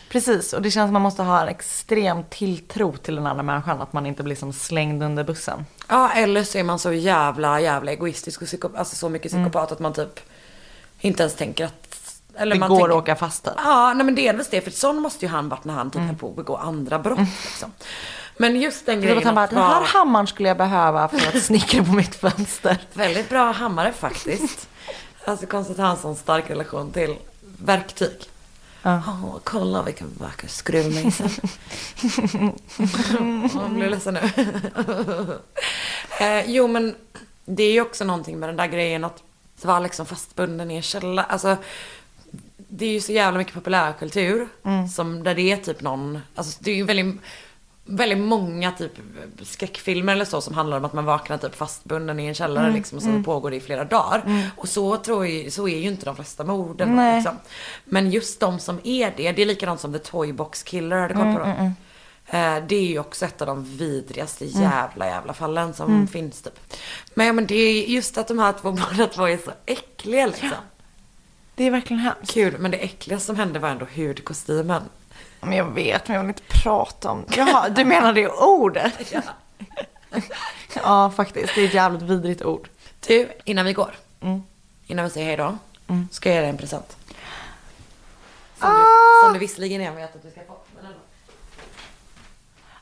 [0.09, 3.83] Precis, och det känns som man måste ha en extrem tilltro till den andra människan,
[3.83, 5.67] att man inte blir som slängd under bussen.
[5.89, 9.73] Ja, eller så är man så jävla, jävla egoistisk och psyko, alltså så mycket psykopat
[9.73, 10.21] att man typ
[11.01, 12.01] inte ens tänker att...
[12.37, 12.57] Eller Mm.
[12.57, 13.53] Det man går tänker, att åka fast typ.
[13.65, 14.61] Ja, nej men delvis det.
[14.61, 16.17] För sån måste ju han varit när han typ Mm.
[16.19, 17.73] på att begå andra brott liksom.
[18.37, 21.37] Men just den grejen att han bara, att den här hammaren skulle jag behöva för
[21.37, 22.79] att snickra på mitt fönster.
[22.93, 24.69] väldigt bra hammare faktiskt.
[25.25, 27.17] Alltså konstigt att ha en sån stark relation till
[27.59, 28.17] verktyg.
[28.83, 29.03] Ja.
[29.25, 31.31] Åh, kolla vilken vacker skruvmejsel.
[33.55, 34.21] Jag blir ledsen nu.
[36.21, 36.95] eh, jo men
[37.45, 39.23] det är ju också någonting med den där grejen att
[39.63, 41.23] vara liksom fastbunden i en källa.
[41.25, 41.57] Alltså
[42.57, 44.49] det är ju så jävla mycket populärkultur.
[44.95, 47.21] Som där det är typ någon, alltså det är ju väldigt,
[47.87, 48.93] väldigt många typ
[49.43, 52.99] skräckfilmer eller så som handlar om att man vaknar typ fastbunden i en källare liksom
[52.99, 54.51] och så pågår det i flera dagar.
[54.57, 57.15] Och så tror jag, så är ju inte de flesta morden Nej.
[57.17, 57.37] liksom.
[57.85, 61.09] Men just de som är det, det är likadant som The Toy Box Killer, har
[61.09, 61.75] du koll på dem?
[62.27, 66.61] Eh, Det är ju också ett av de vidrigaste jävla jävla fallen som finns typ.
[67.15, 70.27] Men, ja, men det är just att de här två båda två är så äckliga
[70.27, 70.49] liksom.
[71.57, 72.31] Det är verkligen hemskt.
[72.35, 74.83] Kul, men det äckliga som hände var ändå hudkostymen.
[75.45, 77.37] Men jag vet, men jag vill inte prata om det.
[77.37, 78.93] Jaha, du menar det ordet?
[79.13, 79.23] Ja.
[80.83, 81.55] Ja, faktiskt.
[81.55, 82.69] Det är ett jävligt vidrigt ord.
[83.07, 83.95] Du, innan vi går.
[84.21, 84.43] Mm.
[84.87, 85.59] Innan vi säger hej då.
[86.11, 86.97] Ska jag ge dig en present.
[88.59, 88.73] Som, Ah!
[88.73, 90.57] du, som du visserligen redan vet att du ska få.
[90.77, 90.99] Men ändå.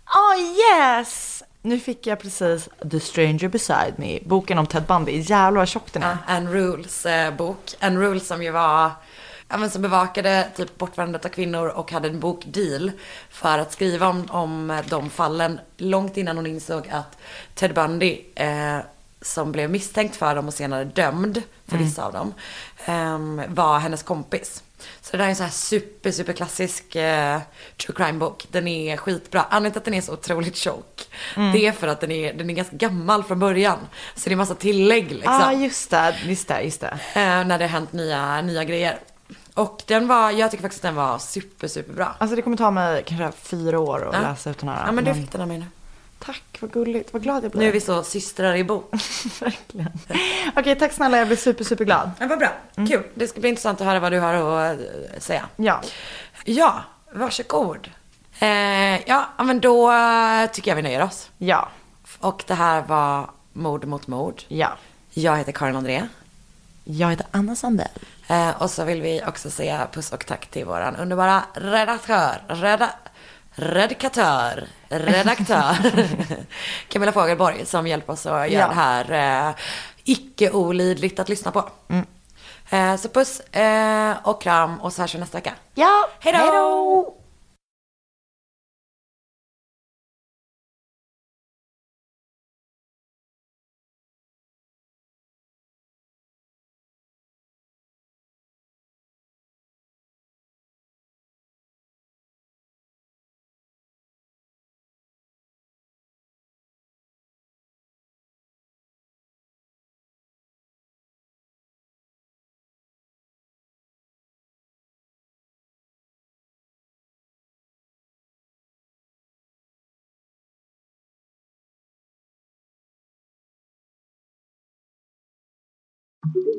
[0.06, 1.42] Oh yes!
[1.62, 5.12] Nu fick jag precis The Stranger Beside Me, boken om Ted Bundy.
[5.20, 6.10] Jävlar vad tjock den är.
[6.26, 7.74] Ja, Anne Rules eh, bok.
[7.80, 8.90] Anne Rules som ju var,
[9.58, 12.92] men som bevakade typ bortvandet av kvinnor och hade en bokdeal
[13.30, 17.18] för att skriva om, om de fallen långt innan hon insåg att
[17.54, 18.78] Ted Bundy, eh,
[19.20, 22.34] som blev misstänkt för dem och senare dömd för vissa av dem,
[22.84, 23.18] eh,
[23.48, 24.62] var hennes kompis.
[25.00, 27.40] Så det där är en så här super, super klassisk eh,
[27.76, 28.46] true crime bok.
[28.50, 29.42] Den är skitbra.
[29.50, 31.08] Anledningen till att den är så otroligt tjock,
[31.52, 33.78] det är för att den är, den är ganska gammal från början.
[34.14, 35.32] Så det är massa tillägg liksom.
[35.32, 36.98] Ja, ah, just det, just det, just det.
[37.14, 38.98] eh, när det har hänt nya, nya grejer.
[39.54, 42.14] Och den var, jag tycker faktiskt att den var super, super bra.
[42.18, 44.20] Alltså det kommer ta mig kanske fyra år att Ja.
[44.20, 44.86] läsa ut den här.
[44.86, 45.66] Ja men du fick den av mig nu.
[46.18, 47.12] Tack, vad gulligt.
[47.12, 47.60] Vad glad jag blir.
[47.60, 48.90] Nu är vi så systrar i bok.
[49.40, 49.92] Verkligen.
[50.56, 51.18] Okej, tack snälla.
[51.18, 52.10] Jag blir super, super glad.
[52.18, 52.52] Ja, vad bra.
[52.74, 53.02] Kul.
[53.14, 54.84] Det ska bli intressant att höra vad du har att eh,
[55.18, 55.48] säga.
[55.56, 55.80] Ja.
[56.44, 57.90] Ja, varsågod.
[58.38, 61.30] Eh, ja, men då eh, tycker jag vi nöjer oss.
[61.38, 61.68] Ja.
[62.20, 64.42] Och det här var Mord mot mord.
[64.48, 64.68] Ja.
[65.10, 66.02] Jag heter Karin André.
[66.84, 67.88] Jag heter Anna Sandell.
[68.32, 72.90] Eh, och så vill vi också säga puss och tack till våran underbara redaktör, reda,
[73.54, 75.76] redakatör, redaktör
[76.88, 78.68] Camilla Fogelborg som hjälper oss att göra Ja.
[78.68, 79.54] det här eh,
[80.04, 81.68] icke olidligt att lyssna på.
[82.70, 85.52] Eh, så puss eh, och kram och så hörs vi nästa vecka.
[85.74, 86.08] Ja.
[86.20, 87.14] Hej då!